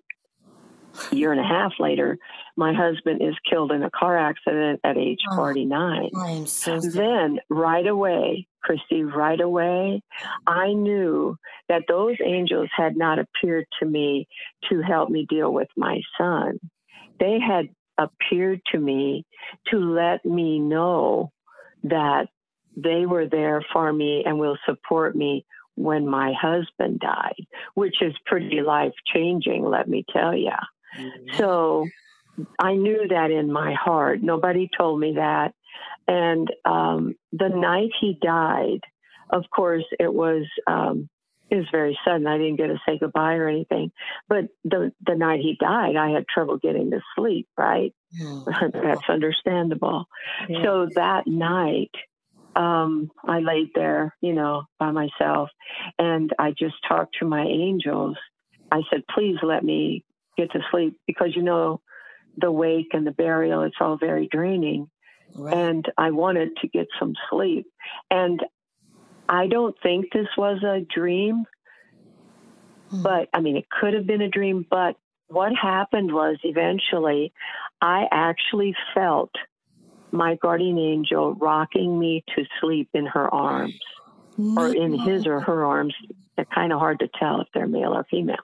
a 1.11 1.15
year 1.15 1.33
and 1.33 1.41
a 1.41 1.45
half 1.45 1.73
later, 1.79 2.19
my 2.57 2.73
husband 2.73 3.23
is 3.23 3.35
killed 3.49 3.73
in 3.73 3.83
a 3.83 3.91
car 3.91 4.17
accident 4.17 4.81
at 4.85 4.97
age 4.97 5.21
oh, 5.31 5.37
49. 5.37 6.11
I'm 6.17 6.47
so. 6.47 6.81
Then, 6.81 7.39
right 7.49 7.87
away, 7.87 8.47
Christy, 8.63 9.03
right 9.05 9.41
away, 9.41 10.03
I 10.47 10.73
knew 10.73 11.37
that 11.69 11.85
those 11.89 12.17
angels 12.25 12.69
had 12.77 12.97
not 12.97 13.19
appeared 13.19 13.67
to 13.81 13.87
me 13.87 14.29
to 14.71 14.81
help 14.81 15.11
me 15.11 15.27
deal 15.29 15.53
with 15.53 15.69
my 15.77 16.01
son. 16.19 16.59
They 17.19 17.39
had 17.41 17.69
appeared 17.99 18.61
to 18.73 18.79
me 18.79 19.25
to 19.71 19.79
let 19.79 20.25
me 20.25 20.59
know 20.59 21.33
that 21.85 22.29
they 22.77 23.07
were 23.07 23.27
there 23.27 23.65
for 23.73 23.93
me 23.93 24.23
and 24.25 24.39
will 24.39 24.57
support 24.67 25.15
me 25.15 25.45
when 25.75 26.07
my 26.07 26.33
husband 26.41 27.01
died, 27.01 27.47
which 27.75 27.97
is 28.03 28.15
pretty 28.27 28.61
life 28.61 28.93
changing, 29.13 29.65
let 29.65 29.89
me 29.89 30.05
tell 30.13 30.37
you. 30.37 30.51
Mm-hmm. 30.99 31.37
So 31.39 31.87
I 32.59 32.75
knew 32.75 33.07
that 33.09 33.31
in 33.31 33.53
my 33.53 33.75
heart. 33.75 34.23
Nobody 34.23 34.69
told 34.77 35.01
me 35.01 35.15
that. 35.17 35.55
And 36.09 36.49
um, 36.65 37.15
the 37.33 37.49
night 37.49 37.91
he 38.01 38.19
died, 38.21 38.81
of 39.31 39.45
course, 39.55 39.85
it 39.99 40.13
was 40.13 40.45
um, 40.67 41.09
it 41.51 41.57
was 41.57 41.67
very 41.71 41.99
sudden. 42.05 42.27
I 42.27 42.39
didn't 42.39 42.57
get 42.57 42.69
to 42.69 42.81
say 42.87 42.99
goodbye 42.99 43.35
or 43.35 43.49
anything. 43.49 43.93
But 44.29 44.47
the 44.65 44.93
the 45.07 45.15
night 45.15 45.41
he 45.41 45.57
died, 45.61 45.97
I 45.97 46.11
had 46.11 46.27
trouble 46.27 46.59
getting 46.59 46.91
to 46.91 47.01
sleep. 47.17 47.47
Right, 47.57 47.95
that's 48.73 49.09
understandable. 49.09 50.07
Yeah. 50.49 50.63
So 50.63 50.89
that 50.95 51.27
night, 51.27 51.91
um, 52.57 53.11
I 53.25 53.41
laid 53.41 53.71
there, 53.75 54.17
you 54.21 54.33
know, 54.33 54.65
by 54.79 54.91
myself, 54.91 55.51
and 55.99 56.31
I 56.39 56.51
just 56.51 56.77
talked 56.89 57.17
to 57.21 57.27
my 57.27 57.45
angels. 57.45 58.17
I 58.71 58.81
said, 58.91 59.03
"Please 59.15 59.37
let 59.43 59.63
me 59.63 60.05
get 60.43 60.53
to 60.53 60.61
sleep 60.71 60.99
because 61.07 61.35
you 61.35 61.43
know 61.43 61.81
the 62.37 62.51
wake 62.51 62.89
and 62.93 63.07
the 63.07 63.13
burial 63.13 63.63
it's 63.63 63.77
all 63.81 63.97
very 63.97 64.29
draining 64.31 64.89
right. 65.37 65.55
and 65.55 65.87
i 65.99 66.11
wanted 66.11 66.51
to 66.61 66.69
get 66.69 66.87
some 66.99 67.15
sleep 67.31 67.67
and 68.11 68.41
i 69.29 69.47
don't 69.47 69.77
think 69.83 70.07
this 70.13 70.29
was 70.37 70.63
a 70.63 70.81
dream 70.95 71.45
hmm. 72.91 73.03
but 73.03 73.29
i 73.35 73.41
mean 73.41 73.57
it 73.57 73.67
could 73.69 73.95
have 73.95 74.07
been 74.07 74.23
a 74.23 74.29
dream 74.29 74.67
but 74.71 74.97
what 75.29 75.53
happened 75.55 76.13
was 76.13 76.37
eventually 76.45 77.33
i 77.81 78.07
actually 78.11 78.75
felt 78.95 79.31
my 80.11 80.37
guardian 80.37 80.79
angel 80.79 81.35
rocking 81.35 81.99
me 81.99 82.23
to 82.37 82.45
sleep 82.61 82.89
in 82.93 83.07
her 83.07 83.33
arms 83.33 83.79
or 84.57 84.73
in 84.75 84.99
his 84.99 85.27
or 85.27 85.41
her 85.41 85.65
arms. 85.65 85.95
They're 86.37 86.47
kind 86.47 86.73
of 86.73 86.79
hard 86.79 87.01
to 87.01 87.09
tell 87.19 87.41
if 87.41 87.49
they're 87.53 87.67
male 87.67 87.93
or 87.93 88.07
female, 88.11 88.37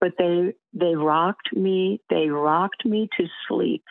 but 0.00 0.12
they 0.18 0.54
they 0.72 0.94
rocked 0.94 1.54
me. 1.54 2.00
They 2.10 2.28
rocked 2.28 2.84
me 2.84 3.08
to 3.18 3.26
sleep 3.48 3.84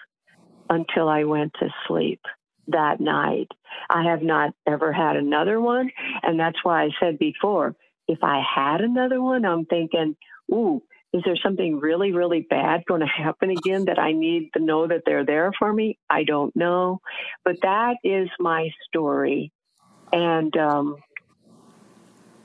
until 0.70 1.08
I 1.08 1.24
went 1.24 1.54
to 1.60 1.70
sleep 1.88 2.22
that 2.68 3.00
night. 3.00 3.48
I 3.90 4.04
have 4.04 4.22
not 4.22 4.54
ever 4.68 4.92
had 4.92 5.16
another 5.16 5.62
one, 5.62 5.92
and 6.24 6.40
that's 6.40 6.58
why 6.64 6.84
I 6.84 6.90
said 7.00 7.18
before, 7.18 7.76
if 8.08 8.20
I 8.24 8.42
had 8.42 8.82
another 8.82 9.22
one, 9.22 9.46
I'm 9.46 9.66
thinking, 9.66 10.16
ooh. 10.52 10.82
Is 11.14 11.22
there 11.24 11.38
something 11.42 11.80
really, 11.80 12.12
really 12.12 12.42
bad 12.42 12.84
going 12.86 13.00
to 13.00 13.08
happen 13.08 13.50
again 13.50 13.86
that 13.86 13.98
I 13.98 14.12
need 14.12 14.50
to 14.54 14.62
know 14.62 14.86
that 14.86 15.04
they're 15.06 15.26
there 15.26 15.54
for 15.58 15.72
me? 15.72 15.98
I 16.10 16.26
don't 16.26 16.54
know. 16.58 17.00
But 17.46 17.56
that 17.62 17.96
is 18.04 18.28
my 18.38 18.68
story. 18.90 19.54
And 20.12 20.56
um, 20.58 20.98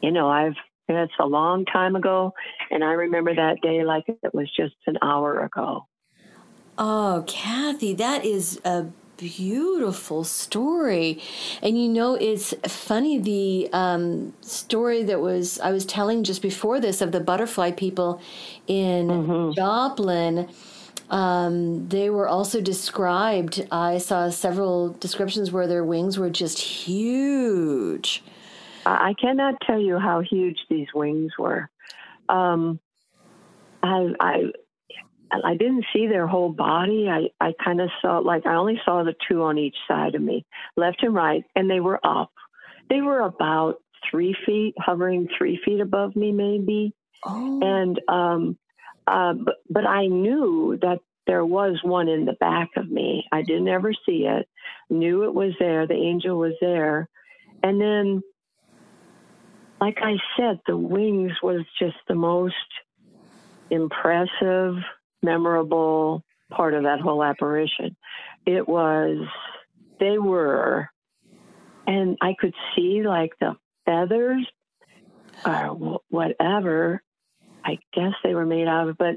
you 0.01 0.11
know, 0.11 0.29
I've 0.29 0.55
that's 0.89 1.13
a 1.21 1.27
long 1.27 1.65
time 1.67 1.95
ago, 1.95 2.35
and 2.71 2.83
I 2.83 2.93
remember 2.93 3.35
that 3.35 3.61
day 3.61 3.85
like 3.85 4.09
it 4.09 4.35
was 4.35 4.51
just 4.57 4.75
an 4.87 4.99
hour 5.03 5.45
ago. 5.45 5.87
Oh, 6.79 7.25
Kathy, 7.27 7.95
that 7.95 8.25
is 8.25 8.61
a 8.65 8.87
beautiful 9.21 10.25
story. 10.25 11.23
And 11.63 11.81
you 11.81 11.89
know, 11.89 12.15
it's 12.15 12.55
funny 12.67 13.19
the 13.19 13.69
um, 13.73 14.33
story 14.41 15.03
that 15.05 15.21
was 15.21 15.61
I 15.61 15.73
was 15.73 15.85
telling 15.85 16.25
just 16.25 16.43
before 16.43 16.81
this 16.81 17.01
of 17.01 17.13
the 17.13 17.21
butterfly 17.21 17.73
people 17.73 18.21
in 18.67 19.09
mm-hmm. 19.09 19.53
Joplin. 19.53 20.49
Um, 21.11 21.89
they 21.89 22.09
were 22.09 22.29
also 22.29 22.61
described. 22.61 23.67
I 23.71 23.99
saw 23.99 24.31
several 24.31 24.91
descriptions 24.95 25.51
where 25.51 25.67
their 25.67 25.85
wings 25.85 26.19
were 26.19 26.31
just 26.31 26.59
huge. 26.59 28.23
I 28.87 29.15
cannot 29.21 29.55
tell 29.67 29.79
you 29.79 29.99
how 29.99 30.21
huge 30.21 30.59
these 30.69 30.89
wings 30.95 31.33
were. 31.39 31.69
Um, 32.29 32.81
I, 33.83 34.09
I 34.21 34.43
I 35.33 35.55
didn't 35.55 35.85
see 35.93 36.07
their 36.07 36.27
whole 36.27 36.51
body. 36.51 37.09
I, 37.09 37.29
I 37.41 37.53
kind 37.65 37.81
of 37.81 37.91
saw 38.03 38.19
like 38.19 38.47
I 38.47 38.55
only 38.55 38.81
saw 38.85 39.05
the 39.05 39.15
two 39.29 39.43
on 39.43 39.59
each 39.59 39.77
side 39.87 40.15
of 40.15 40.23
me, 40.23 40.45
left 40.77 41.03
and 41.03 41.15
right, 41.15 41.45
and 41.55 41.71
they 41.71 41.81
were 41.81 42.01
up. 42.05 42.33
They 42.89 43.01
were 43.01 43.21
about 43.21 43.77
three 44.11 44.35
feet, 44.47 44.75
hovering 44.79 45.29
three 45.37 45.61
feet 45.65 45.81
above 45.81 46.17
me, 46.17 46.33
maybe. 46.33 46.95
Oh. 47.25 47.61
And 47.63 48.01
um, 48.09 48.59
uh, 49.07 49.35
but, 49.35 49.57
but 49.69 49.87
I 49.87 50.07
knew 50.07 50.79
that 50.83 50.99
there 51.27 51.45
was 51.45 51.79
one 51.83 52.09
in 52.09 52.25
the 52.25 52.37
back 52.41 52.71
of 52.77 52.91
me. 52.91 53.25
I 53.31 53.43
didn't 53.43 53.69
ever 53.69 53.93
see 54.07 54.27
it. 54.27 54.49
Knew 54.89 55.25
it 55.25 55.35
was 55.35 55.53
there. 55.61 55.87
The 55.87 55.95
angel 55.95 56.39
was 56.39 56.55
there, 56.61 57.09
and 57.63 57.81
then 57.81 58.23
like 59.81 59.99
I 60.03 60.17
said, 60.37 60.61
the 60.67 60.77
wings 60.77 61.33
was 61.43 61.65
just 61.79 61.97
the 62.07 62.15
most 62.15 62.55
impressive, 63.71 64.75
memorable 65.23 66.23
part 66.51 66.75
of 66.75 66.83
that 66.83 67.01
whole 67.01 67.25
apparition. 67.25 67.97
It 68.45 68.69
was, 68.69 69.27
they 69.99 70.19
were, 70.19 70.89
and 71.87 72.19
I 72.21 72.35
could 72.39 72.55
see 72.75 73.03
like 73.03 73.33
the 73.41 73.57
feathers 73.87 74.47
or 75.47 76.01
whatever. 76.11 77.03
I 77.65 77.79
guess 77.95 78.13
they 78.23 78.35
were 78.35 78.47
made 78.47 78.67
out 78.67 78.89
of, 78.89 78.99
but 78.99 79.17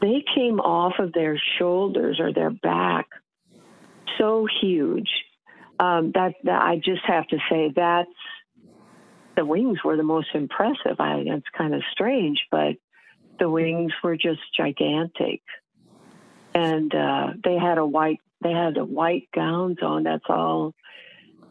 they 0.00 0.24
came 0.34 0.60
off 0.60 0.94
of 0.98 1.12
their 1.12 1.40
shoulders 1.58 2.18
or 2.20 2.32
their 2.32 2.50
back 2.50 3.06
so 4.16 4.46
huge 4.60 5.08
um, 5.80 6.12
that, 6.14 6.34
that 6.44 6.62
I 6.62 6.76
just 6.76 7.02
have 7.06 7.26
to 7.28 7.38
say 7.50 7.72
that's 7.74 8.08
the 9.38 9.44
wings 9.44 9.78
were 9.84 9.96
the 9.96 10.02
most 10.02 10.28
impressive. 10.34 10.98
I, 10.98 11.22
it's 11.24 11.46
kind 11.56 11.72
of 11.72 11.82
strange, 11.92 12.40
but 12.50 12.74
the 13.38 13.48
wings 13.48 13.92
were 14.02 14.16
just 14.16 14.40
gigantic, 14.56 15.42
and 16.54 16.92
uh, 16.92 17.26
they 17.44 17.54
had 17.54 17.78
a 17.78 17.86
white 17.86 18.18
they 18.42 18.50
had 18.50 18.76
a 18.76 18.84
white 18.84 19.28
gowns 19.32 19.78
on. 19.80 20.02
That's 20.02 20.24
all. 20.28 20.74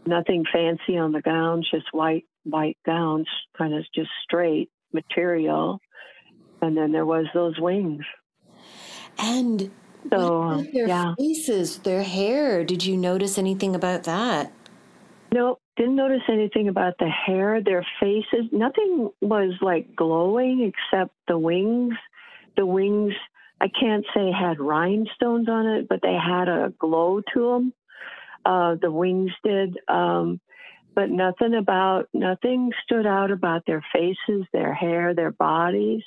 Nothing 0.06 0.44
fancy 0.52 0.98
on 0.98 1.14
the 1.14 1.22
gowns, 1.22 1.70
just 1.72 1.86
white 1.94 2.26
white 2.44 2.78
gowns, 2.86 3.28
kind 3.58 3.74
of 3.74 3.86
just 3.96 4.10
straight 4.24 4.70
material. 4.92 5.80
And 6.62 6.76
then 6.76 6.92
there 6.92 7.06
was 7.06 7.26
those 7.34 7.58
wings. 7.58 8.04
And 9.18 9.72
so 10.10 10.66
their 10.74 10.88
yeah. 10.88 11.14
faces, 11.18 11.78
their 11.80 12.04
hair. 12.04 12.66
Did 12.66 12.84
you 12.84 12.98
notice 12.98 13.38
anything 13.38 13.76
about 13.76 14.04
that? 14.04 14.52
No, 15.32 15.60
didn't 15.78 15.96
notice 15.96 16.24
anything 16.28 16.68
about 16.68 16.96
the 17.00 17.08
hair, 17.08 17.62
their 17.64 17.86
faces. 18.00 18.50
Nothing 18.52 19.10
was 19.22 19.54
like 19.62 19.96
glowing 19.96 20.72
except 20.74 21.14
the 21.28 21.38
wings. 21.38 21.94
The 22.58 22.66
wings, 22.66 23.14
I 23.62 23.68
can't 23.68 24.06
say 24.16 24.32
had 24.32 24.60
rhinestones 24.60 25.48
on 25.48 25.68
it, 25.68 25.88
but 25.88 26.02
they 26.02 26.16
had 26.16 26.50
a 26.50 26.74
glow 26.80 27.22
to 27.34 27.52
them. 27.52 27.74
Uh, 28.44 28.76
the 28.82 28.92
wings 28.92 29.32
did. 29.44 29.78
Um, 29.88 30.42
but 30.96 31.12
nothing 31.12 31.54
about, 31.54 32.10
nothing 32.12 32.72
stood 32.84 33.06
out 33.06 33.30
about 33.30 33.64
their 33.68 33.86
faces, 33.94 34.48
their 34.52 34.74
hair, 34.74 35.14
their 35.14 35.32
bodies, 35.32 36.02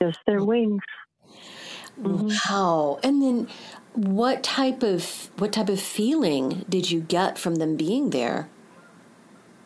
just 0.00 0.18
their 0.26 0.42
wings. 0.42 0.82
Mm-hmm. 2.00 2.28
Wow. 2.50 3.00
And 3.02 3.20
then 3.20 3.48
what 3.92 4.42
type 4.42 4.82
of 4.82 5.30
what 5.38 5.52
type 5.52 5.68
of 5.68 5.80
feeling 5.80 6.64
did 6.68 6.90
you 6.90 7.00
get 7.00 7.36
from 7.36 7.56
them 7.56 7.76
being 7.76 8.10
there? 8.10 8.48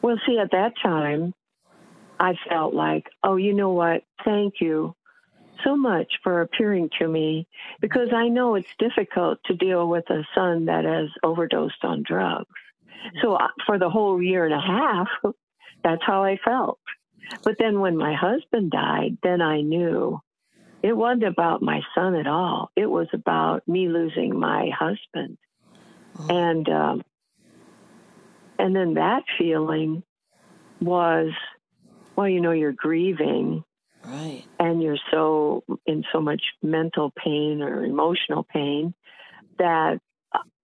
Well, 0.03 0.19
see, 0.27 0.39
at 0.39 0.51
that 0.51 0.75
time, 0.83 1.33
I 2.19 2.35
felt 2.49 2.75
like, 2.75 3.09
oh, 3.23 3.37
you 3.37 3.55
know 3.55 3.71
what? 3.71 4.03
Thank 4.25 4.55
you 4.61 4.95
so 5.65 5.77
much 5.77 6.13
for 6.23 6.41
appearing 6.41 6.91
to 6.99 7.07
me 7.07 7.47
because 7.81 8.09
I 8.13 8.29
know 8.29 8.55
it's 8.55 8.75
difficult 8.79 9.39
to 9.47 9.55
deal 9.55 9.89
with 9.89 10.09
a 10.11 10.25
son 10.35 10.67
that 10.67 10.85
has 10.85 11.09
overdosed 11.23 11.85
on 11.85 12.03
drugs. 12.03 12.47
So 13.21 13.35
uh, 13.35 13.49
for 13.67 13.79
the 13.79 13.91
whole 13.91 14.23
year 14.23 14.45
and 14.45 14.55
a 14.55 14.61
half, 14.61 15.09
that's 15.85 16.03
how 16.05 16.25
I 16.25 16.39
felt. 16.45 16.79
But 17.45 17.57
then 17.59 17.81
when 17.81 17.97
my 17.97 18.15
husband 18.15 18.71
died, 18.71 19.19
then 19.23 19.41
I 19.41 19.61
knew 19.61 20.21
it 20.83 20.97
wasn't 20.97 21.25
about 21.25 21.63
my 21.63 21.81
son 21.95 22.15
at 22.15 22.27
all. 22.27 22.71
It 22.77 22.87
was 22.87 23.07
about 23.13 23.67
me 23.69 23.89
losing 23.89 24.39
my 24.39 24.71
husband. 24.77 25.39
Oh. 26.19 26.27
And 26.29 26.69
um, 26.69 27.03
and 28.63 28.77
then 28.77 28.95
that 28.95 29.25
feeling 29.39 30.05
was, 30.81 31.33
well, 32.15 32.29
you 32.29 32.41
know, 32.41 32.53
you're 32.53 32.71
grieving. 32.71 33.65
Right. 34.05 34.45
And 34.61 34.81
you're 34.81 35.01
so 35.11 35.65
in 35.85 36.05
so 36.13 36.21
much 36.21 36.43
mental 36.63 37.13
pain 37.17 37.61
or 37.61 37.85
emotional 37.85 38.45
pain 38.45 38.95
that 39.59 39.99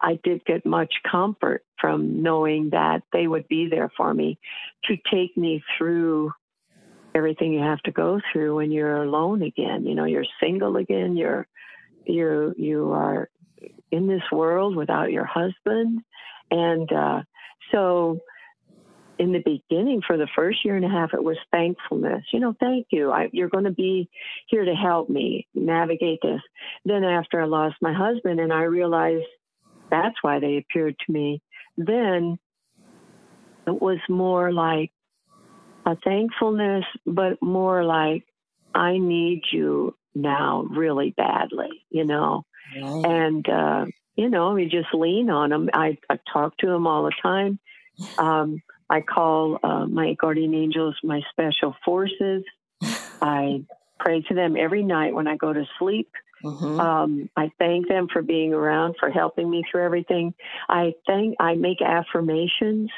I 0.01 0.21
did 0.23 0.45
get 0.45 0.65
much 0.65 0.95
comfort 1.11 1.65
from 1.81 2.23
knowing 2.23 2.71
that 2.71 3.03
they 3.13 3.27
would 3.27 3.49
be 3.49 3.69
there 3.69 3.91
for 3.97 4.15
me 4.15 4.39
to 4.85 4.97
take 5.11 5.37
me 5.37 5.65
through 5.77 6.31
everything 7.17 7.53
you 7.53 7.61
have 7.63 7.83
to 7.83 7.91
go 7.91 8.21
through 8.33 8.57
when 8.57 8.71
you're 8.71 9.03
alone 9.03 9.43
again. 9.43 9.87
You 9.87 9.97
know, 9.97 10.05
you're 10.05 10.25
single 10.41 10.77
again. 10.77 11.17
You're 11.17 11.49
you 12.07 12.55
you 12.57 12.93
are 12.93 13.29
in 13.91 14.07
this 14.07 14.23
world 14.31 14.77
without 14.77 15.11
your 15.11 15.27
husband, 15.27 16.01
and 16.51 16.93
uh, 16.93 17.23
so, 17.73 18.21
in 19.19 19.33
the 19.33 19.43
beginning, 19.45 20.01
for 20.07 20.17
the 20.17 20.29
first 20.37 20.65
year 20.65 20.77
and 20.77 20.85
a 20.85 20.89
half, 20.89 21.13
it 21.13 21.23
was 21.23 21.37
thankfulness. 21.51 22.25
You 22.33 22.41
know, 22.41 22.55
thank 22.61 22.87
you. 22.91 23.11
I, 23.11 23.29
you're 23.33 23.49
going 23.49 23.65
to 23.65 23.73
be 23.73 24.09
here 24.47 24.65
to 24.65 24.75
help 24.75 25.09
me 25.09 25.47
navigate 25.55 26.21
this. 26.23 26.41
Then, 26.85 27.05
after 27.05 27.41
I 27.41 27.47
lost 27.47 27.77
my 27.81 27.93
husband, 27.93 28.39
and 28.41 28.53
I 28.53 28.63
realized 28.63 29.27
that's 29.91 30.17
why 30.23 30.39
they 30.39 30.59
appeared 30.59 30.97
to 31.07 31.13
me, 31.13 31.43
then 31.77 32.39
it 33.67 33.83
was 33.83 33.99
more 34.09 34.53
like 34.53 34.93
a 35.85 35.97
thankfulness, 35.97 36.85
but 37.07 37.43
more 37.43 37.85
like, 37.85 38.25
I 38.75 38.99
need 38.99 39.43
you 39.53 39.95
now 40.15 40.65
really 40.71 41.15
badly, 41.17 41.85
you 41.91 42.05
know? 42.05 42.45
Right. 42.81 43.05
And, 43.05 43.49
uh, 43.49 43.87
you 44.19 44.29
know, 44.29 44.53
we 44.53 44.65
just 44.65 44.93
lean 44.93 45.31
on 45.31 45.51
them. 45.51 45.71
I, 45.73 45.97
I 46.11 46.19
talk 46.33 46.57
to 46.59 46.67
them 46.67 46.89
all 46.89 47.05
the 47.05 47.13
time. 47.23 47.61
Um, 48.19 48.61
I 48.91 49.01
call 49.01 49.61
uh, 49.63 49.87
my 49.87 50.15
guardian 50.15 50.55
angels 50.55 50.97
my 51.05 51.21
special 51.31 51.77
forces. 51.85 52.43
I 53.23 53.65
pray 54.01 54.23
to 54.23 54.35
them 54.35 54.57
every 54.57 54.83
night 54.83 55.15
when 55.15 55.29
I 55.29 55.37
go 55.37 55.53
to 55.53 55.65
sleep. 55.79 56.11
Mm-hmm. 56.45 56.81
Um, 56.81 57.31
I 57.37 57.53
thank 57.61 57.87
them 57.89 58.09
for 58.13 58.23
being 58.23 58.53
around, 58.53 58.97
for 58.99 59.09
helping 59.09 59.49
me 59.49 59.63
through 59.71 59.85
everything. 59.85 60.35
I 60.69 60.95
thank, 61.07 61.37
I 61.39 61.55
make 61.55 61.81
affirmations 61.81 62.91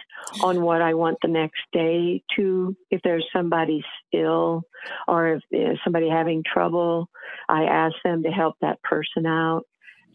on 0.42 0.62
what 0.62 0.80
I 0.80 0.94
want 0.94 1.18
the 1.20 1.28
next 1.28 1.61
day 1.72 2.22
to. 2.37 2.74
If 2.90 3.02
there's 3.02 3.26
somebody 3.35 3.83
ill 4.12 4.62
or 5.06 5.35
if 5.35 5.42
there's 5.50 5.80
somebody 5.85 6.09
having 6.09 6.42
trouble, 6.50 7.11
I 7.48 7.64
ask 7.64 7.94
them 8.04 8.22
to 8.22 8.30
help 8.30 8.56
that 8.61 8.83
person 8.83 9.26
out. 9.26 9.64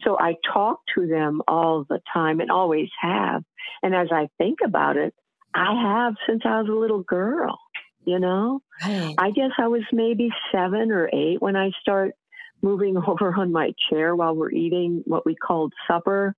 So 0.04 0.18
I 0.18 0.34
talk 0.52 0.80
to 0.94 1.06
them 1.06 1.42
all 1.48 1.84
the 1.88 2.00
time 2.12 2.40
and 2.40 2.50
always 2.50 2.88
have. 3.00 3.42
And 3.82 3.94
as 3.94 4.08
I 4.12 4.28
think 4.38 4.58
about 4.64 4.96
it, 4.96 5.14
I 5.54 5.74
have 5.82 6.14
since 6.28 6.42
I 6.44 6.60
was 6.60 6.68
a 6.68 6.78
little 6.78 7.02
girl, 7.02 7.58
you 8.04 8.18
know? 8.18 8.60
Right. 8.84 9.14
I 9.18 9.30
guess 9.30 9.50
I 9.58 9.68
was 9.68 9.82
maybe 9.92 10.30
seven 10.52 10.92
or 10.92 11.08
eight 11.12 11.40
when 11.40 11.56
I 11.56 11.70
start 11.80 12.14
moving 12.62 12.96
over 13.06 13.34
on 13.34 13.52
my 13.52 13.72
chair 13.90 14.14
while 14.14 14.34
we're 14.34 14.50
eating 14.50 15.02
what 15.06 15.24
we 15.24 15.34
called 15.34 15.72
supper 15.88 16.34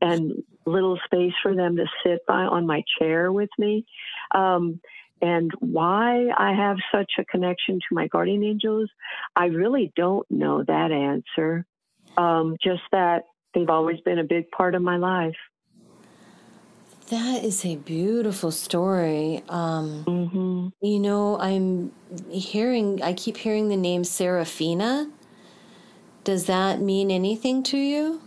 and 0.00 0.32
little 0.66 0.98
space 1.04 1.32
for 1.42 1.54
them 1.54 1.76
to 1.76 1.86
sit 2.04 2.20
by 2.26 2.42
on 2.42 2.66
my 2.66 2.82
chair 2.98 3.32
with 3.32 3.50
me. 3.58 3.84
Um, 4.34 4.80
and 5.22 5.50
why 5.58 6.28
I 6.36 6.54
have 6.54 6.78
such 6.92 7.12
a 7.18 7.24
connection 7.24 7.74
to 7.74 7.94
my 7.94 8.06
guardian 8.06 8.42
angels, 8.42 8.88
I 9.36 9.46
really 9.46 9.92
don't 9.94 10.26
know 10.30 10.64
that 10.66 10.92
answer. 10.92 11.66
Um, 12.16 12.56
just 12.62 12.82
that 12.92 13.24
they've 13.54 13.70
always 13.70 14.00
been 14.00 14.18
a 14.18 14.24
big 14.24 14.50
part 14.50 14.74
of 14.74 14.82
my 14.82 14.96
life. 14.96 15.36
That 17.08 17.42
is 17.42 17.64
a 17.64 17.74
beautiful 17.76 18.52
story. 18.52 19.42
Um, 19.48 20.04
mm-hmm. 20.06 20.68
You 20.80 20.98
know, 21.00 21.40
I'm 21.40 21.90
hearing, 22.30 23.02
I 23.02 23.14
keep 23.14 23.36
hearing 23.36 23.68
the 23.68 23.76
name 23.76 24.04
Serafina. 24.04 25.10
Does 26.22 26.46
that 26.46 26.80
mean 26.80 27.10
anything 27.10 27.64
to 27.64 27.76
you? 27.76 28.20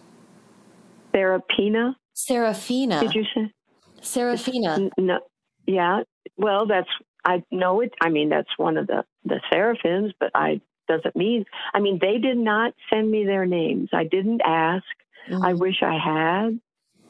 Serafina? 1.16 1.96
Serafina. 2.14 3.00
Did 3.00 3.14
you 3.14 3.24
say? 3.34 3.54
Serafina. 4.02 4.90
No. 4.98 5.20
Yeah. 5.66 6.02
Well, 6.36 6.66
that's, 6.66 6.90
I 7.24 7.44
know 7.52 7.80
it. 7.80 7.94
I 8.02 8.10
mean, 8.10 8.28
that's 8.28 8.50
one 8.58 8.76
of 8.76 8.88
the, 8.88 9.06
the 9.24 9.40
seraphims, 9.50 10.12
but 10.20 10.32
I 10.36 10.60
doesn't 10.88 11.16
mean. 11.16 11.46
I 11.74 11.80
mean, 11.80 12.00
they 12.02 12.18
did 12.18 12.38
not 12.38 12.74
send 12.90 13.10
me 13.10 13.26
their 13.26 13.46
names. 13.46 13.90
I 13.94 14.04
didn't 14.04 14.42
ask. 14.44 14.86
Mm-hmm. 15.30 15.46
I 15.46 15.54
wish 15.54 15.82
I 15.82 15.98
had. 15.98 16.60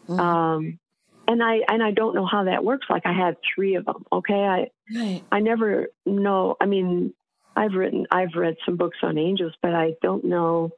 Mm-hmm. 0.07 0.19
Um, 0.19 0.79
and 1.27 1.41
I 1.41 1.59
and 1.67 1.81
I 1.81 1.91
don't 1.91 2.15
know 2.15 2.25
how 2.25 2.45
that 2.45 2.63
works. 2.63 2.87
Like 2.89 3.05
I 3.05 3.13
had 3.13 3.37
three 3.55 3.75
of 3.75 3.85
them. 3.85 4.05
Okay, 4.11 4.33
I 4.33 4.69
right. 4.93 5.23
I 5.31 5.39
never 5.39 5.87
know. 6.05 6.55
I 6.59 6.65
mean, 6.65 7.13
I've 7.55 7.73
written 7.73 8.05
I've 8.11 8.35
read 8.35 8.55
some 8.65 8.77
books 8.77 8.97
on 9.03 9.17
angels, 9.17 9.53
but 9.61 9.73
I 9.73 9.93
don't 10.01 10.25
know. 10.25 10.71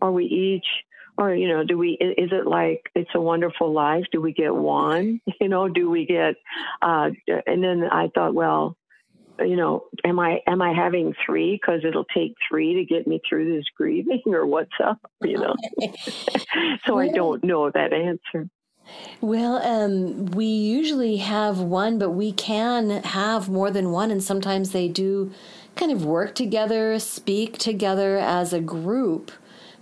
Are 0.00 0.12
we 0.12 0.24
each? 0.26 0.66
Or 1.18 1.34
you 1.34 1.48
know, 1.48 1.64
do 1.64 1.76
we? 1.76 1.98
Is 2.00 2.30
it 2.32 2.46
like 2.46 2.90
it's 2.94 3.10
a 3.14 3.20
wonderful 3.20 3.72
life? 3.72 4.04
Do 4.12 4.20
we 4.20 4.32
get 4.32 4.54
one? 4.54 5.20
You 5.40 5.48
know, 5.48 5.68
do 5.68 5.90
we 5.90 6.06
get? 6.06 6.36
Uh, 6.82 7.10
and 7.46 7.62
then 7.64 7.84
I 7.90 8.08
thought, 8.14 8.34
well, 8.34 8.76
you 9.40 9.56
know, 9.56 9.84
am 10.04 10.18
I 10.18 10.40
am 10.46 10.62
I 10.62 10.72
having 10.72 11.14
three 11.24 11.58
because 11.60 11.80
it'll 11.84 12.06
take 12.14 12.34
three 12.48 12.74
to 12.74 12.84
get 12.84 13.06
me 13.06 13.20
through 13.28 13.56
this 13.56 13.64
grieving, 13.76 14.22
or 14.26 14.46
what's 14.46 14.70
up? 14.82 14.98
You 15.22 15.38
know, 15.38 15.54
so 16.86 16.98
I 16.98 17.08
don't 17.08 17.42
know 17.44 17.70
that 17.70 17.92
answer. 17.92 18.48
Well, 19.20 19.56
um, 19.56 20.26
we 20.26 20.46
usually 20.46 21.18
have 21.18 21.60
one, 21.60 21.98
but 21.98 22.10
we 22.10 22.32
can 22.32 23.02
have 23.04 23.48
more 23.48 23.70
than 23.70 23.90
one, 23.90 24.10
and 24.10 24.22
sometimes 24.22 24.72
they 24.72 24.88
do 24.88 25.32
kind 25.76 25.92
of 25.92 26.04
work 26.04 26.34
together, 26.34 26.98
speak 26.98 27.58
together 27.58 28.18
as 28.18 28.52
a 28.52 28.60
group 28.60 29.30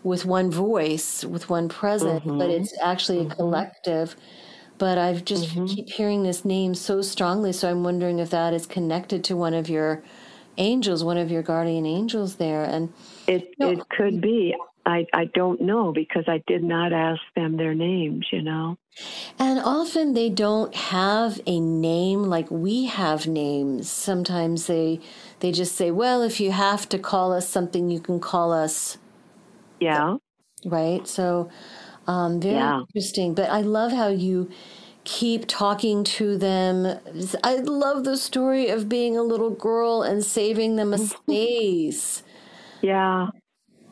with 0.02 0.24
one 0.24 0.50
voice, 0.50 1.24
with 1.24 1.48
one 1.48 1.68
presence, 1.68 2.20
mm-hmm. 2.20 2.38
but 2.38 2.50
it's 2.50 2.74
actually 2.82 3.18
mm-hmm. 3.18 3.32
a 3.32 3.36
collective. 3.36 4.16
But 4.78 4.96
I've 4.96 5.24
just 5.24 5.50
mm-hmm. 5.50 5.66
keep 5.66 5.90
hearing 5.90 6.22
this 6.22 6.44
name 6.44 6.74
so 6.74 7.02
strongly, 7.02 7.52
so 7.52 7.70
I'm 7.70 7.82
wondering 7.82 8.20
if 8.20 8.30
that 8.30 8.54
is 8.54 8.66
connected 8.66 9.24
to 9.24 9.36
one 9.36 9.54
of 9.54 9.68
your 9.68 10.02
angels, 10.56 11.02
one 11.02 11.18
of 11.18 11.30
your 11.30 11.42
guardian 11.42 11.86
angels 11.86 12.36
there, 12.36 12.64
and 12.64 12.92
it 13.26 13.54
you 13.58 13.66
know, 13.66 13.72
it 13.72 13.88
could 13.88 14.20
be. 14.20 14.54
I, 14.86 15.06
I 15.12 15.26
don't 15.26 15.60
know 15.60 15.92
because 15.92 16.24
I 16.28 16.42
did 16.46 16.64
not 16.64 16.94
ask 16.94 17.20
them 17.36 17.58
their 17.58 17.74
names, 17.74 18.26
you 18.32 18.40
know. 18.40 18.78
And 19.38 19.60
often 19.60 20.14
they 20.14 20.30
don't 20.30 20.74
have 20.74 21.40
a 21.46 21.60
name 21.60 22.22
like 22.22 22.50
we 22.50 22.86
have 22.86 23.26
names. 23.26 23.90
Sometimes 23.90 24.66
they 24.66 25.00
they 25.40 25.52
just 25.52 25.76
say, 25.76 25.90
"Well, 25.90 26.22
if 26.22 26.40
you 26.40 26.52
have 26.52 26.88
to 26.88 26.98
call 26.98 27.34
us 27.34 27.46
something, 27.46 27.90
you 27.90 28.00
can 28.00 28.18
call 28.18 28.50
us." 28.52 28.96
Yeah. 29.78 30.16
Right. 30.64 31.06
So, 31.06 31.50
um, 32.08 32.40
very 32.40 32.54
yeah. 32.54 32.80
interesting. 32.80 33.34
But 33.34 33.50
I 33.50 33.60
love 33.60 33.92
how 33.92 34.08
you 34.08 34.50
keep 35.04 35.46
talking 35.46 36.02
to 36.04 36.36
them. 36.36 36.98
I 37.44 37.56
love 37.56 38.04
the 38.04 38.16
story 38.16 38.68
of 38.68 38.88
being 38.88 39.16
a 39.16 39.22
little 39.22 39.50
girl 39.50 40.02
and 40.02 40.24
saving 40.24 40.76
them 40.76 40.92
a 40.92 40.98
space. 41.14 42.22
Yeah. 42.82 43.28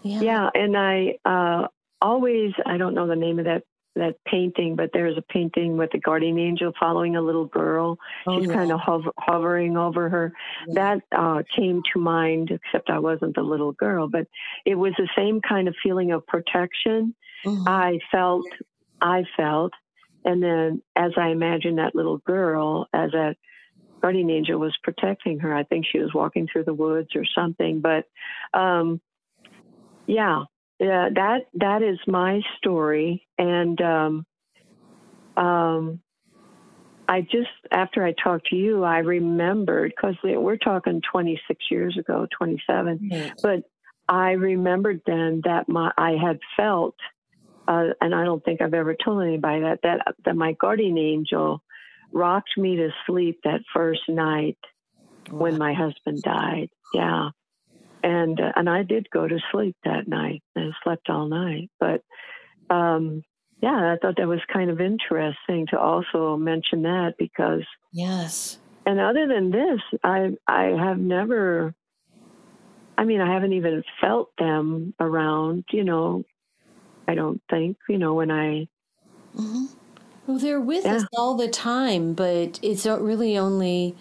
Yeah. 0.02 0.20
yeah 0.20 0.50
and 0.54 0.76
I 0.76 1.18
uh, 1.24 1.68
always, 2.00 2.52
I 2.64 2.76
don't 2.76 2.94
know 2.94 3.06
the 3.06 3.16
name 3.16 3.38
of 3.38 3.44
that 3.44 3.62
that 3.96 4.16
painting, 4.26 4.76
but 4.76 4.90
there's 4.92 5.16
a 5.16 5.22
painting 5.22 5.76
with 5.76 5.92
a 5.94 5.98
guardian 5.98 6.38
angel 6.38 6.70
following 6.78 7.16
a 7.16 7.22
little 7.22 7.46
girl. 7.46 7.98
Oh, 8.26 8.38
She's 8.38 8.48
yeah. 8.48 8.54
kind 8.54 8.70
of 8.70 8.78
hover, 8.78 9.10
hovering 9.18 9.78
over 9.78 10.10
her. 10.10 10.32
Yeah. 10.68 10.74
That 10.74 11.18
uh, 11.18 11.42
came 11.56 11.82
to 11.94 11.98
mind, 11.98 12.50
except 12.50 12.90
I 12.90 12.98
wasn't 12.98 13.34
the 13.34 13.42
little 13.42 13.72
girl, 13.72 14.06
but 14.06 14.26
it 14.66 14.74
was 14.74 14.92
the 14.98 15.08
same 15.16 15.40
kind 15.40 15.66
of 15.66 15.74
feeling 15.82 16.12
of 16.12 16.26
protection. 16.26 17.14
Mm-hmm. 17.44 17.68
I 17.68 17.98
felt, 18.10 18.46
I 19.00 19.24
felt, 19.36 19.72
and 20.24 20.42
then 20.42 20.82
as 20.96 21.12
I 21.16 21.28
imagined 21.28 21.78
that 21.78 21.94
little 21.94 22.18
girl, 22.18 22.88
as 22.92 23.12
that 23.12 23.36
guardian 24.00 24.30
angel 24.30 24.58
was 24.58 24.76
protecting 24.82 25.40
her, 25.40 25.54
I 25.54 25.64
think 25.64 25.86
she 25.90 25.98
was 25.98 26.12
walking 26.14 26.48
through 26.50 26.64
the 26.64 26.74
woods 26.74 27.10
or 27.14 27.24
something. 27.34 27.80
But 27.80 28.04
um, 28.58 29.00
yeah, 30.06 30.44
yeah, 30.78 31.08
that 31.14 31.46
that 31.54 31.82
is 31.82 31.98
my 32.06 32.40
story, 32.58 33.26
and 33.38 33.80
um, 33.80 34.26
um, 35.36 36.00
I 37.08 37.22
just 37.22 37.48
after 37.70 38.04
I 38.04 38.12
talked 38.12 38.48
to 38.48 38.56
you, 38.56 38.84
I 38.84 38.98
remembered 38.98 39.92
because 39.96 40.16
we're 40.22 40.56
talking 40.56 41.00
26 41.10 41.64
years 41.70 41.96
ago, 41.98 42.26
27, 42.36 42.98
mm-hmm. 42.98 43.28
but 43.42 43.62
I 44.08 44.32
remembered 44.32 45.02
then 45.06 45.42
that 45.44 45.68
my 45.68 45.92
I 45.96 46.12
had 46.12 46.38
felt, 46.56 46.96
uh, 47.68 47.88
and 48.00 48.14
I 48.14 48.24
don't 48.24 48.44
think 48.44 48.60
I've 48.60 48.74
ever 48.74 48.94
told 48.94 49.22
anybody 49.22 49.62
that 49.62 49.80
that 49.82 50.14
that 50.24 50.36
my 50.36 50.52
guardian 50.52 50.98
angel 50.98 51.62
rocked 52.12 52.56
me 52.56 52.76
to 52.76 52.90
sleep 53.06 53.40
that 53.44 53.60
first 53.74 54.02
night 54.08 54.58
when 55.30 55.58
my 55.58 55.74
husband 55.74 56.22
died. 56.22 56.68
Yeah 56.94 57.30
and 58.06 58.40
uh, 58.40 58.52
and 58.54 58.70
I 58.70 58.84
did 58.84 59.10
go 59.10 59.26
to 59.26 59.38
sleep 59.50 59.76
that 59.84 60.06
night 60.06 60.42
and 60.54 60.72
slept 60.84 61.10
all 61.10 61.26
night. 61.28 61.70
But 61.80 62.02
um, 62.70 63.22
yeah, 63.60 63.94
I 63.94 63.96
thought 64.00 64.16
that 64.18 64.28
was 64.28 64.40
kind 64.52 64.70
of 64.70 64.80
interesting 64.80 65.66
to 65.70 65.78
also 65.78 66.36
mention 66.36 66.82
that 66.82 67.14
because 67.18 67.64
yes. 67.92 68.58
And 68.84 69.00
other 69.00 69.26
than 69.26 69.50
this, 69.50 69.80
I 70.04 70.36
I 70.46 70.64
have 70.78 70.98
never. 70.98 71.74
I 72.98 73.04
mean, 73.04 73.20
I 73.20 73.30
haven't 73.30 73.52
even 73.52 73.82
felt 74.00 74.30
them 74.38 74.94
around. 75.00 75.64
You 75.72 75.84
know, 75.84 76.24
I 77.08 77.14
don't 77.14 77.40
think. 77.50 77.76
You 77.88 77.98
know, 77.98 78.14
when 78.14 78.30
I. 78.30 78.68
Mm-hmm. 79.36 79.66
Well, 80.26 80.38
they're 80.38 80.60
with 80.60 80.84
yeah. 80.84 80.96
us 80.96 81.04
all 81.16 81.36
the 81.36 81.48
time, 81.48 82.12
but 82.14 82.58
it's 82.62 82.84
really 82.84 83.38
only 83.38 83.96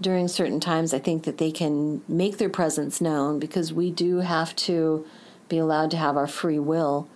during 0.00 0.28
certain 0.28 0.60
times, 0.60 0.92
I 0.92 0.98
think 0.98 1.24
that 1.24 1.38
they 1.38 1.50
can 1.50 2.02
make 2.08 2.38
their 2.38 2.48
presence 2.48 3.00
known 3.00 3.38
because 3.38 3.72
we 3.72 3.90
do 3.90 4.18
have 4.18 4.54
to 4.56 5.06
be 5.48 5.58
allowed 5.58 5.90
to 5.92 5.96
have 5.96 6.16
our 6.16 6.26
free 6.26 6.58
will. 6.58 7.08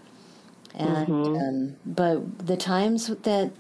And 0.75 1.09
mm-hmm. 1.09 1.37
um, 1.37 1.77
but 1.85 2.47
the 2.47 2.57
times 2.57 3.09
that 3.09 3.51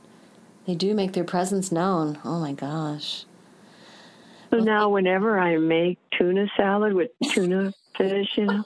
they 0.67 0.75
do 0.75 0.95
make 0.95 1.13
their 1.13 1.25
presence 1.25 1.73
known, 1.73 2.19
oh 2.25 2.41
my 2.41 2.53
gosh. 2.53 3.25
So 4.51 4.59
well, 4.59 4.65
now, 4.65 4.89
whenever 4.89 5.39
I 5.39 5.59
make 5.59 5.99
tuna 6.17 6.47
salad 6.57 6.93
with 6.93 7.11
tuna 7.33 7.73
fish, 7.97 8.29
you 8.37 8.47
know, 8.47 8.65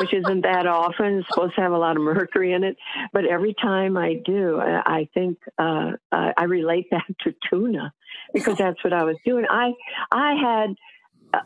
which 0.00 0.14
isn't 0.14 0.40
that 0.42 0.66
often, 0.66 1.18
it's 1.18 1.28
supposed 1.28 1.54
to 1.56 1.60
have 1.60 1.72
a 1.72 1.78
lot 1.78 1.96
of 1.96 2.02
mercury 2.02 2.54
in 2.54 2.64
it, 2.64 2.76
but 3.12 3.26
every 3.26 3.54
time 3.54 3.98
I 3.98 4.14
do, 4.24 4.58
I 4.58 5.08
think 5.12 5.38
uh, 5.58 5.92
I 6.10 6.44
relate 6.44 6.86
that 6.90 7.04
to 7.24 7.34
tuna 7.50 7.92
because 8.32 8.56
that's 8.56 8.82
what 8.82 8.94
I 8.94 9.04
was 9.04 9.16
doing. 9.24 9.44
I 9.50 9.72
I 10.10 10.34
had 10.34 10.74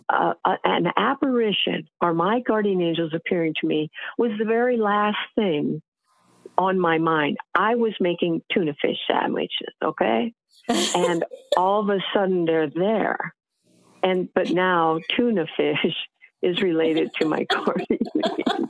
uh, 0.09 0.35
uh, 0.45 0.57
an 0.65 0.87
apparition 0.97 1.89
or 2.01 2.15
my 2.15 2.41
guardian 2.41 2.81
angels 2.81 3.13
appearing 3.13 3.55
to 3.61 3.67
me 3.67 3.91
was 4.17 4.31
the 4.39 4.45
very 4.45 4.77
last 4.77 5.19
thing 5.35 5.83
on 6.57 6.79
my 6.79 6.99
mind. 6.99 7.37
I 7.55 7.75
was 7.75 7.93
making 8.01 8.43
tuna 8.53 8.75
fish 8.81 8.97
sandwiches, 9.11 9.75
okay? 9.83 10.33
and 10.69 11.25
all 11.57 11.81
of 11.81 11.89
a 11.89 11.99
sudden 12.15 12.45
they're 12.45 12.71
there. 12.71 13.35
And 14.03 14.29
but 14.35 14.51
now 14.51 15.01
tuna 15.17 15.47
fish 15.57 15.97
is 16.45 16.61
related 16.63 17.11
to 17.21 17.27
my 17.27 17.45
guardian 17.45 17.99
angel. 18.17 18.69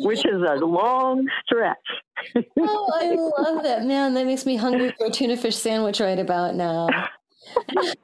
Which 0.00 0.24
is 0.24 0.42
a 0.42 0.54
long 0.56 1.26
stretch. 1.44 1.76
oh, 2.58 2.90
I 2.94 3.42
love 3.42 3.62
that. 3.64 3.84
Man, 3.84 4.14
that 4.14 4.26
makes 4.26 4.46
me 4.46 4.56
hungry 4.56 4.92
for 4.96 5.06
a 5.06 5.10
tuna 5.10 5.36
fish 5.36 5.56
sandwich 5.56 6.00
right 6.00 6.18
about 6.18 6.54
now. 6.54 6.88
and 7.68 7.94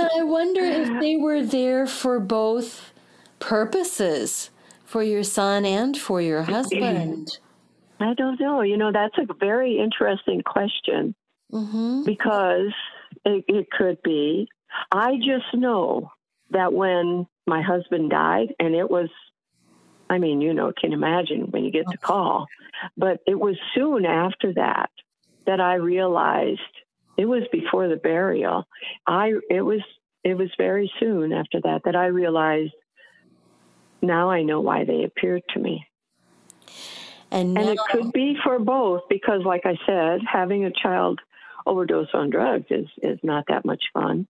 I 0.00 0.22
wonder 0.22 0.62
if 0.62 1.00
they 1.00 1.16
were 1.16 1.44
there 1.44 1.86
for 1.86 2.20
both 2.20 2.92
purposes 3.38 4.50
for 4.84 5.02
your 5.02 5.22
son 5.22 5.64
and 5.64 5.96
for 5.96 6.20
your 6.20 6.42
husband. 6.42 7.38
I 8.00 8.14
don't 8.14 8.40
know. 8.40 8.62
You 8.62 8.76
know, 8.76 8.92
that's 8.92 9.16
a 9.18 9.26
very 9.34 9.78
interesting 9.78 10.42
question 10.42 11.14
mm-hmm. 11.52 12.04
because 12.04 12.72
it, 13.24 13.44
it 13.48 13.70
could 13.70 14.02
be. 14.02 14.48
I 14.90 15.16
just 15.16 15.54
know 15.54 16.12
that 16.50 16.72
when 16.72 17.26
my 17.46 17.62
husband 17.62 18.10
died, 18.10 18.54
and 18.58 18.74
it 18.74 18.90
was, 18.90 19.08
I 20.08 20.18
mean, 20.18 20.40
you 20.40 20.54
know, 20.54 20.72
can 20.78 20.92
imagine 20.92 21.50
when 21.50 21.64
you 21.64 21.70
get 21.70 21.86
the 21.86 21.98
oh. 22.04 22.06
call, 22.06 22.46
but 22.96 23.20
it 23.26 23.38
was 23.38 23.56
soon 23.74 24.04
after 24.04 24.52
that 24.54 24.90
that 25.46 25.60
I 25.60 25.74
realized 25.74 26.60
it 27.16 27.24
was 27.26 27.42
before 27.52 27.88
the 27.88 27.96
burial. 27.96 28.66
I 29.06 29.32
it 29.50 29.62
was 29.62 29.80
it 30.24 30.34
was 30.34 30.50
very 30.56 30.90
soon 31.00 31.32
after 31.32 31.60
that 31.62 31.82
that 31.84 31.96
I 31.96 32.06
realized 32.06 32.72
now 34.02 34.30
I 34.30 34.42
know 34.42 34.60
why 34.60 34.84
they 34.84 35.04
appeared 35.04 35.42
to 35.54 35.60
me. 35.60 35.86
And, 37.30 37.54
now- 37.54 37.60
and 37.60 37.70
it 37.70 37.78
could 37.90 38.12
be 38.12 38.36
for 38.42 38.58
both 38.58 39.02
because, 39.08 39.42
like 39.44 39.64
I 39.64 39.78
said, 39.86 40.20
having 40.26 40.64
a 40.64 40.70
child 40.70 41.20
overdose 41.66 42.08
on 42.14 42.30
drugs 42.30 42.66
is 42.70 42.86
is 43.02 43.18
not 43.22 43.44
that 43.48 43.64
much 43.64 43.82
fun. 43.92 44.26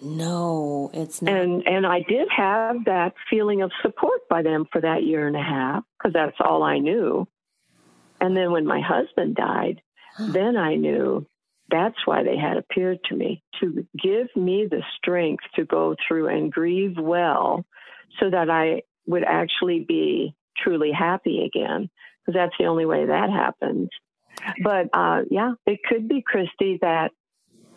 No, 0.00 0.90
it's 0.92 1.22
not. 1.22 1.34
And 1.34 1.66
and 1.66 1.86
I 1.86 2.00
did 2.08 2.28
have 2.36 2.84
that 2.86 3.14
feeling 3.30 3.62
of 3.62 3.70
support 3.82 4.28
by 4.28 4.42
them 4.42 4.66
for 4.72 4.80
that 4.80 5.04
year 5.04 5.26
and 5.26 5.36
a 5.36 5.42
half 5.42 5.84
because 5.98 6.12
that's 6.12 6.36
all 6.40 6.62
I 6.62 6.78
knew. 6.78 7.26
And 8.20 8.36
then 8.36 8.52
when 8.52 8.66
my 8.66 8.80
husband 8.80 9.34
died, 9.36 9.80
then 10.18 10.56
I 10.56 10.76
knew 10.76 11.26
that's 11.70 11.96
why 12.04 12.22
they 12.22 12.36
had 12.36 12.56
appeared 12.56 12.98
to 13.08 13.16
me 13.16 13.42
to 13.60 13.86
give 14.00 14.28
me 14.36 14.66
the 14.70 14.82
strength 14.96 15.44
to 15.54 15.64
go 15.64 15.96
through 16.06 16.28
and 16.28 16.52
grieve 16.52 16.96
well 16.98 17.64
so 18.20 18.30
that 18.30 18.50
I 18.50 18.82
would 19.06 19.24
actually 19.24 19.84
be 19.86 20.34
truly 20.62 20.92
happy 20.92 21.44
again 21.44 21.88
because 22.20 22.38
that's 22.38 22.54
the 22.58 22.66
only 22.66 22.84
way 22.84 23.06
that 23.06 23.30
happens. 23.30 23.88
But 24.62 24.88
uh, 24.92 25.22
yeah, 25.30 25.52
it 25.66 25.80
could 25.88 26.08
be 26.08 26.22
Christy 26.22 26.78
that 26.82 27.10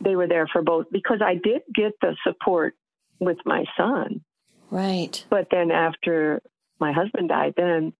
they 0.01 0.15
were 0.15 0.27
there 0.27 0.47
for 0.47 0.61
both 0.61 0.87
because 0.91 1.21
I 1.23 1.35
did 1.35 1.61
get 1.73 1.93
the 2.01 2.15
support 2.25 2.75
with 3.19 3.37
my 3.45 3.65
son. 3.77 4.21
Right. 4.69 5.23
But 5.29 5.47
then 5.51 5.71
after 5.71 6.41
my 6.79 6.91
husband 6.91 7.29
died, 7.29 7.53
then 7.55 7.93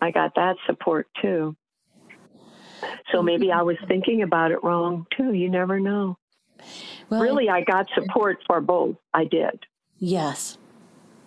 I 0.00 0.10
got 0.10 0.34
that 0.36 0.56
support 0.66 1.08
too. 1.20 1.56
So 3.12 3.22
maybe 3.22 3.52
I 3.52 3.62
was 3.62 3.76
thinking 3.88 4.22
about 4.22 4.52
it 4.52 4.62
wrong 4.62 5.06
too. 5.16 5.32
You 5.32 5.50
never 5.50 5.80
know. 5.80 6.16
Well, 7.08 7.20
really, 7.20 7.48
I 7.48 7.62
got 7.62 7.86
support 7.94 8.38
for 8.46 8.60
both. 8.60 8.96
I 9.12 9.24
did. 9.24 9.64
Yes. 9.98 10.56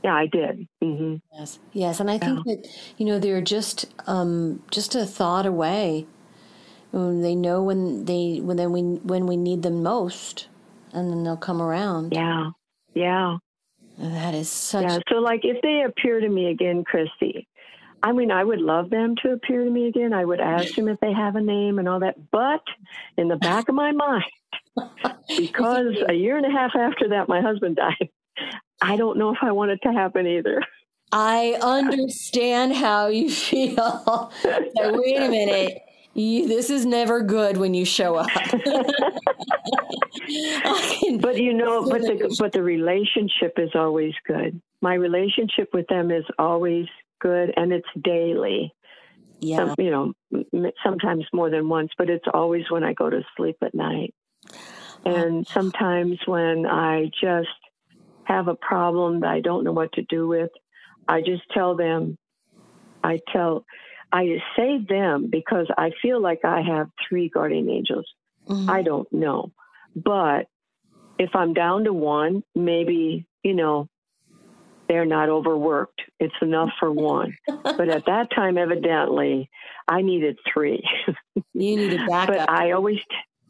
Yeah, 0.04 0.16
I 0.16 0.28
did. 0.28 0.68
Mm-hmm. 0.84 1.16
Yes, 1.34 1.60
yes, 1.72 2.00
and 2.00 2.12
I 2.12 2.18
think 2.18 2.40
yeah. 2.46 2.56
that 2.56 2.68
you 2.98 3.06
know 3.06 3.20
they're 3.20 3.42
just 3.42 3.86
um, 4.06 4.62
just 4.70 4.96
a 4.96 5.06
thought 5.06 5.46
away. 5.46 6.08
Um, 6.94 7.22
they 7.22 7.36
know 7.36 7.64
when 7.64 8.06
they 8.06 8.40
when 8.42 8.58
then 8.58 8.72
we 8.72 8.82
when 8.82 9.26
we 9.26 9.36
need 9.36 9.64
them 9.64 9.82
most, 9.82 10.48
and 10.94 11.10
then 11.12 11.24
they'll 11.24 11.38
come 11.38 11.62
around. 11.62 12.14
Yeah, 12.14 12.52
yeah. 12.94 13.38
That 13.98 14.34
is 14.34 14.50
such. 14.50 14.84
Yeah. 14.84 15.00
So, 15.10 15.16
like, 15.16 15.42
if 15.44 15.62
they 15.62 15.84
appear 15.86 16.20
to 16.20 16.30
me 16.30 16.48
again, 16.48 16.84
Christy, 16.84 17.48
I 18.02 18.12
mean, 18.12 18.32
I 18.32 18.44
would 18.44 18.60
love 18.60 18.90
them 18.90 19.16
to 19.24 19.32
appear 19.32 19.64
to 19.64 19.70
me 19.70 19.88
again. 19.88 20.14
I 20.14 20.26
would 20.26 20.40
ask 20.40 20.76
them 20.76 20.88
if 20.88 21.00
they 21.00 21.14
have 21.14 21.36
a 21.36 21.42
name 21.42 21.80
and 21.80 21.88
all 21.88 22.00
that. 22.00 22.16
But 22.32 22.64
in 23.18 23.28
the 23.28 23.38
back 23.38 23.70
of 23.70 23.76
my 23.76 23.92
mind, 23.94 24.24
because 25.38 25.96
a 26.08 26.14
year 26.14 26.38
and 26.38 26.46
a 26.46 26.52
half 26.52 26.76
after 26.76 27.10
that, 27.10 27.30
my 27.30 27.42
husband 27.42 27.78
died, 27.78 28.10
I 28.82 28.98
don't 28.98 29.18
know 29.18 29.32
if 29.32 29.38
I 29.42 29.52
want 29.52 29.72
it 29.72 29.80
to 29.84 29.94
happen 29.94 30.28
either. 30.28 30.62
I 31.12 31.58
understand 31.62 32.76
how 32.76 33.08
you 33.08 33.30
feel. 33.30 34.32
wait 34.44 35.18
a 35.18 35.30
minute. 35.30 35.82
You, 36.16 36.48
this 36.48 36.70
is 36.70 36.86
never 36.86 37.22
good 37.22 37.58
when 37.58 37.74
you 37.74 37.86
show 37.86 38.16
up. 38.16 38.30
but 41.20 41.38
you 41.38 41.54
know, 41.54 41.90
but 41.90 42.02
the 42.02 42.36
but 42.40 42.52
the 42.52 42.64
relationship 42.64 43.54
is 43.58 43.72
always 43.76 44.14
good. 44.26 44.62
My 44.82 44.96
relationship 44.96 45.70
with 45.74 45.88
them 45.88 46.12
is 46.12 46.26
always 46.38 46.88
good, 47.20 47.54
and 47.56 47.72
it's 47.72 47.88
daily. 48.04 48.74
Yeah, 49.40 49.58
Some, 49.58 49.76
you 49.78 49.92
know, 49.92 50.72
sometimes 50.84 51.26
more 51.34 51.50
than 51.50 51.68
once, 51.68 51.92
but 51.98 52.10
it's 52.10 52.26
always 52.34 52.64
when 52.70 52.84
I 52.84 52.94
go 52.94 53.10
to 53.10 53.22
sleep 53.36 53.58
at 53.62 53.74
night. 53.74 54.14
Uh, 55.06 55.10
and 55.10 55.48
sometimes 55.54 56.20
when 56.26 56.66
I 56.66 57.10
just 57.22 57.50
have 58.24 58.48
a 58.48 58.56
problem 58.56 59.20
that 59.22 59.30
I 59.30 59.42
don't 59.42 59.66
know 59.66 59.74
what 59.74 59.92
to 59.94 60.04
do 60.04 60.28
with, 60.28 60.52
I 61.10 61.20
just 61.20 61.44
tell 61.54 61.76
them, 61.76 62.18
I 63.04 63.20
tell, 63.34 63.66
I 64.14 64.38
say 64.56 64.78
them 64.78 65.28
because 65.32 65.66
I 65.76 65.92
feel 66.02 66.22
like 66.22 66.46
I 66.46 66.62
have 66.62 66.88
three 67.10 67.30
guardian 67.30 67.68
angels. 67.68 68.06
Mm-hmm. 68.48 68.70
I 68.70 68.84
don't 68.84 69.12
know. 69.12 69.52
But 69.96 70.48
if 71.18 71.32
I'm 71.36 71.54
down 71.54 71.86
to 71.86 71.94
one, 71.94 72.44
maybe, 72.54 73.26
you 73.42 73.56
know, 73.56 73.90
they're 74.88 75.06
not 75.06 75.30
overworked. 75.30 76.00
It's 76.20 76.36
enough 76.44 76.70
for 76.80 76.92
one. 76.92 77.36
but 77.64 77.90
at 77.90 78.06
that 78.06 78.30
time, 78.30 78.60
evidently, 78.60 79.50
I 79.88 80.04
needed 80.04 80.38
three. 80.54 80.84
you 81.36 81.44
needed 81.54 82.02
backup. 82.08 82.36
But 82.36 82.50
I 82.52 82.72
always, 82.74 83.00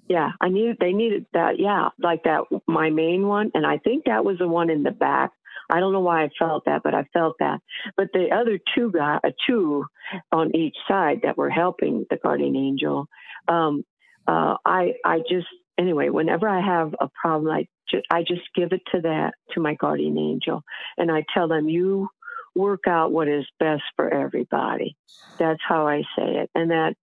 yeah, 0.07 0.31
I 0.39 0.47
needed, 0.47 0.77
they 0.79 0.93
needed 0.93 1.25
that. 1.33 1.59
Yeah, 1.59 1.89
like 1.99 2.23
that, 2.23 2.43
my 2.67 2.89
main 2.89 3.27
one. 3.27 3.51
And 3.53 3.65
I 3.65 3.79
think 3.79 4.05
that 4.05 4.23
was 4.23 4.37
the 4.37 4.47
one 4.47 4.69
in 4.69 4.83
the 4.83 4.91
back. 4.91 5.31
I 5.69 5.79
don't 5.79 5.93
know 5.93 5.99
why 6.01 6.23
I 6.23 6.29
felt 6.37 6.65
that, 6.65 6.81
but 6.83 6.93
I 6.93 7.05
felt 7.13 7.35
that. 7.39 7.59
But 7.97 8.07
the 8.13 8.29
other 8.31 8.59
two 8.75 8.91
got 8.91 9.23
uh, 9.25 9.31
two 9.47 9.85
on 10.31 10.55
each 10.55 10.75
side 10.87 11.21
that 11.23 11.37
were 11.37 11.49
helping 11.49 12.05
the 12.09 12.17
guardian 12.17 12.55
angel. 12.55 13.07
Um, 13.47 13.83
uh, 14.27 14.55
I 14.65 14.93
I 15.05 15.19
just 15.19 15.47
anyway, 15.77 16.09
whenever 16.09 16.47
I 16.47 16.61
have 16.61 16.93
a 16.99 17.09
problem, 17.21 17.51
I 17.51 17.67
just, 17.89 18.05
I 18.11 18.21
just 18.21 18.41
give 18.55 18.71
it 18.71 18.81
to 18.93 19.01
that 19.01 19.33
to 19.51 19.59
my 19.59 19.75
guardian 19.75 20.17
angel, 20.17 20.63
and 20.97 21.11
I 21.11 21.23
tell 21.33 21.47
them 21.47 21.69
you 21.69 22.09
work 22.55 22.87
out 22.87 23.11
what 23.11 23.27
is 23.27 23.45
best 23.59 23.83
for 23.95 24.13
everybody. 24.13 24.95
That's 25.39 25.61
how 25.67 25.87
I 25.87 26.01
say 26.17 26.37
it, 26.37 26.49
and 26.55 26.71
that 26.71 26.95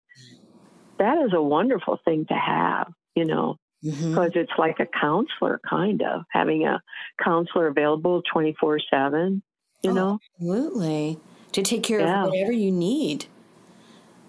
that 0.98 1.18
is 1.24 1.32
a 1.34 1.42
wonderful 1.42 1.98
thing 2.04 2.26
to 2.26 2.34
have. 2.34 2.92
You 3.14 3.24
know, 3.24 3.56
because 3.82 3.96
mm-hmm. 4.02 4.38
it's 4.38 4.52
like 4.58 4.78
a 4.80 4.86
counselor, 4.86 5.60
kind 5.68 6.02
of 6.02 6.22
having 6.30 6.66
a 6.66 6.82
counselor 7.22 7.68
available 7.68 8.22
24 8.32 8.80
7, 8.90 9.42
you 9.82 9.90
oh, 9.90 9.94
know? 9.94 10.18
Absolutely. 10.36 11.18
To 11.52 11.62
take 11.62 11.82
care 11.82 12.00
yeah. 12.00 12.24
of 12.24 12.30
whatever 12.30 12.52
you 12.52 12.70
need. 12.70 13.26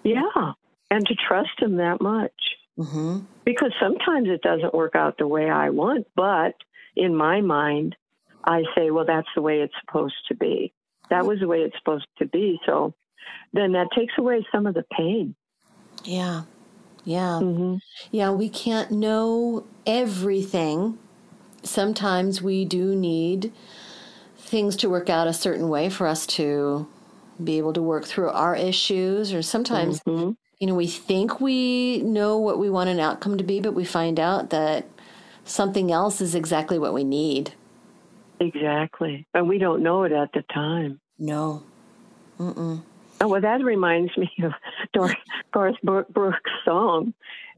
Yeah. 0.02 0.52
And 0.90 1.06
to 1.06 1.14
trust 1.14 1.50
him 1.58 1.76
that 1.76 2.00
much. 2.00 2.32
Mm-hmm. 2.78 3.20
Because 3.44 3.72
sometimes 3.80 4.28
it 4.28 4.42
doesn't 4.42 4.74
work 4.74 4.94
out 4.94 5.18
the 5.18 5.28
way 5.28 5.50
I 5.50 5.70
want, 5.70 6.06
but 6.16 6.54
in 6.96 7.14
my 7.14 7.40
mind, 7.40 7.96
I 8.44 8.62
say, 8.74 8.90
well, 8.90 9.04
that's 9.06 9.28
the 9.34 9.42
way 9.42 9.60
it's 9.60 9.74
supposed 9.84 10.16
to 10.28 10.34
be. 10.34 10.72
That 11.10 11.26
was 11.26 11.40
the 11.40 11.46
way 11.46 11.58
it's 11.58 11.76
supposed 11.78 12.06
to 12.18 12.26
be. 12.26 12.58
So 12.66 12.94
then 13.52 13.72
that 13.72 13.88
takes 13.94 14.14
away 14.18 14.46
some 14.50 14.66
of 14.66 14.74
the 14.74 14.84
pain. 14.96 15.34
Yeah. 16.04 16.42
Yeah. 17.04 17.40
Mm-hmm. 17.42 17.76
Yeah, 18.10 18.30
we 18.30 18.48
can't 18.48 18.90
know 18.90 19.64
everything. 19.86 20.98
Sometimes 21.62 22.42
we 22.42 22.64
do 22.64 22.94
need 22.94 23.52
things 24.38 24.76
to 24.76 24.88
work 24.90 25.08
out 25.08 25.26
a 25.26 25.32
certain 25.32 25.68
way 25.68 25.88
for 25.88 26.06
us 26.06 26.26
to 26.26 26.86
be 27.42 27.58
able 27.58 27.72
to 27.72 27.82
work 27.82 28.04
through 28.04 28.28
our 28.28 28.54
issues 28.54 29.32
or 29.32 29.42
sometimes 29.42 30.00
mm-hmm. 30.00 30.32
you 30.58 30.66
know 30.66 30.74
we 30.74 30.86
think 30.86 31.40
we 31.40 32.02
know 32.02 32.36
what 32.38 32.58
we 32.58 32.68
want 32.68 32.90
an 32.90 33.00
outcome 33.00 33.38
to 33.38 33.44
be 33.44 33.60
but 33.60 33.72
we 33.72 33.84
find 33.84 34.20
out 34.20 34.50
that 34.50 34.84
something 35.44 35.90
else 35.90 36.20
is 36.20 36.34
exactly 36.34 36.78
what 36.78 36.92
we 36.92 37.02
need 37.02 37.54
exactly 38.40 39.26
and 39.32 39.48
we 39.48 39.56
don't 39.56 39.82
know 39.82 40.04
it 40.04 40.12
at 40.12 40.30
the 40.34 40.42
time 40.52 41.00
no 41.18 41.62
Mm-mm. 42.38 42.82
Oh, 43.22 43.28
well, 43.28 43.40
that 43.40 43.62
reminds 43.62 44.16
me 44.18 44.30
of 44.42 44.52
Garth 45.52 45.76
Brooks' 45.82 46.50
song, 46.64 47.14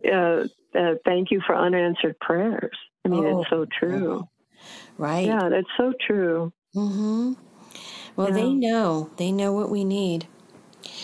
uh, 0.07 0.45
uh, 0.75 0.95
Thank 1.07 1.31
You 1.31 1.41
for 1.47 1.57
Unanswered 1.57 2.21
Prayers. 2.21 2.77
I 3.05 3.09
mean, 3.09 3.25
oh, 3.25 3.41
it's 3.41 3.51
so 3.51 3.67
true. 3.79 4.29
Right. 4.99 5.27
Yeah, 5.27 5.49
that's 5.49 5.69
so 5.79 5.95
true. 6.07 6.53
Mm-hmm. 6.77 7.33
Well, 8.17 8.29
yeah. 8.29 8.35
they 8.35 8.53
know. 8.53 9.11
They 9.17 9.33
know 9.33 9.53
what 9.53 9.71
we 9.71 9.85
need. 9.85 10.27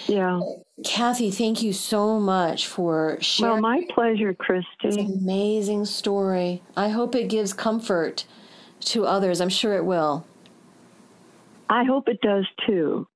Yeah. 0.07 0.41
Kathy, 0.85 1.31
thank 1.31 1.63
you 1.63 1.73
so 1.73 2.21
much 2.21 2.67
for 2.67 3.17
sharing. 3.21 3.63
Well, 3.63 3.63
my 3.63 3.83
pleasure, 3.95 4.35
Christy. 4.35 5.01
amazing 5.01 5.87
story. 5.87 6.63
I 6.77 6.91
hope 6.91 7.15
it 7.15 7.29
gives 7.29 7.55
comfort 7.55 8.27
to 8.81 9.07
others. 9.07 9.41
I'm 9.41 9.49
sure 9.49 9.75
it 9.77 9.85
will. 9.87 10.27
I 11.71 11.85
hope 11.85 12.09
it 12.09 12.21
does 12.21 12.47
too. 12.67 13.07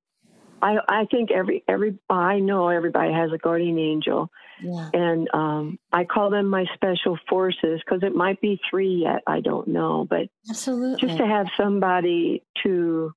I 0.64 0.78
I 0.88 1.04
think 1.10 1.30
every 1.30 1.62
every 1.68 1.98
I 2.08 2.38
know 2.38 2.68
everybody 2.68 3.12
has 3.12 3.30
a 3.32 3.38
guardian 3.38 3.78
angel, 3.78 4.30
yeah. 4.62 4.88
and 4.94 5.28
um, 5.34 5.78
I 5.92 6.04
call 6.04 6.30
them 6.30 6.48
my 6.48 6.64
special 6.74 7.18
forces 7.28 7.82
because 7.84 8.02
it 8.02 8.14
might 8.14 8.40
be 8.40 8.58
three 8.70 9.02
yet. 9.04 9.22
I 9.26 9.40
don't 9.40 9.68
know, 9.68 10.06
but 10.08 10.28
absolutely 10.48 11.06
just 11.06 11.18
to 11.18 11.26
have 11.26 11.48
somebody 11.56 12.42
to 12.62 13.12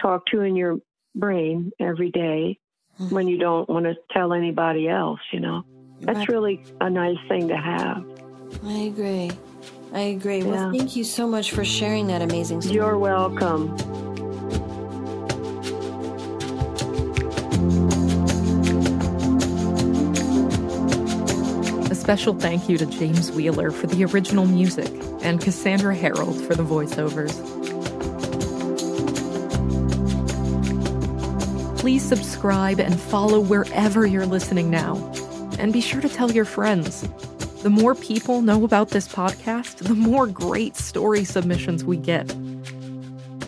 talk 0.00 0.26
to 0.26 0.42
in 0.42 0.54
your 0.54 0.76
brain 1.16 1.72
every 1.80 2.10
day 2.10 2.60
mm-hmm. 3.00 3.12
when 3.12 3.26
you 3.26 3.38
don't 3.38 3.68
want 3.68 3.86
to 3.86 3.94
tell 4.12 4.32
anybody 4.32 4.88
else. 4.88 5.20
You 5.32 5.40
know, 5.40 5.64
that's 6.00 6.20
right. 6.20 6.28
really 6.28 6.64
a 6.80 6.88
nice 6.88 7.18
thing 7.28 7.48
to 7.48 7.56
have. 7.56 8.04
I 8.64 8.72
agree. 8.72 9.32
I 9.92 10.00
agree. 10.00 10.38
Yeah. 10.38 10.44
Well, 10.44 10.72
thank 10.72 10.94
you 10.94 11.02
so 11.02 11.26
much 11.26 11.50
for 11.50 11.64
sharing 11.64 12.06
that 12.06 12.22
amazing 12.22 12.60
story. 12.60 12.76
You're 12.76 12.98
welcome. 12.98 13.76
Special 22.04 22.34
thank 22.34 22.68
you 22.68 22.76
to 22.76 22.84
James 22.84 23.32
Wheeler 23.32 23.70
for 23.70 23.86
the 23.86 24.04
original 24.04 24.44
music 24.44 24.92
and 25.22 25.40
Cassandra 25.40 25.94
Harold 25.94 26.38
for 26.44 26.54
the 26.54 26.62
voiceovers. 26.62 27.32
Please 31.78 32.02
subscribe 32.02 32.78
and 32.78 33.00
follow 33.00 33.40
wherever 33.40 34.04
you're 34.04 34.26
listening 34.26 34.68
now. 34.68 34.96
And 35.58 35.72
be 35.72 35.80
sure 35.80 36.02
to 36.02 36.08
tell 36.10 36.30
your 36.30 36.44
friends. 36.44 37.08
The 37.62 37.70
more 37.70 37.94
people 37.94 38.42
know 38.42 38.64
about 38.64 38.90
this 38.90 39.08
podcast, 39.08 39.76
the 39.76 39.94
more 39.94 40.26
great 40.26 40.76
story 40.76 41.24
submissions 41.24 41.86
we 41.86 41.96
get. 41.96 42.28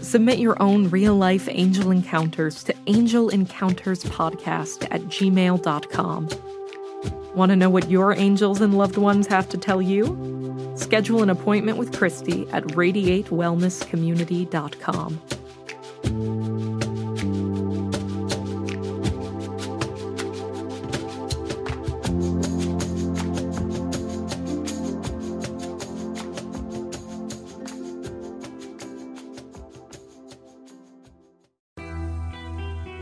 Submit 0.00 0.38
your 0.38 0.56
own 0.62 0.88
real 0.88 1.14
life 1.14 1.46
angel 1.50 1.90
encounters 1.90 2.64
to 2.64 2.72
angelencounterspodcast 2.86 4.88
at 4.90 5.02
gmail.com. 5.02 6.45
Want 7.36 7.50
to 7.50 7.56
know 7.56 7.68
what 7.68 7.90
your 7.90 8.14
angels 8.14 8.62
and 8.62 8.78
loved 8.78 8.96
ones 8.96 9.26
have 9.26 9.46
to 9.50 9.58
tell 9.58 9.82
you? 9.82 10.72
Schedule 10.74 11.22
an 11.22 11.28
appointment 11.28 11.76
with 11.76 11.94
Christy 11.94 12.48
at 12.48 12.64
radiatewellnesscommunity.com. 12.68 15.20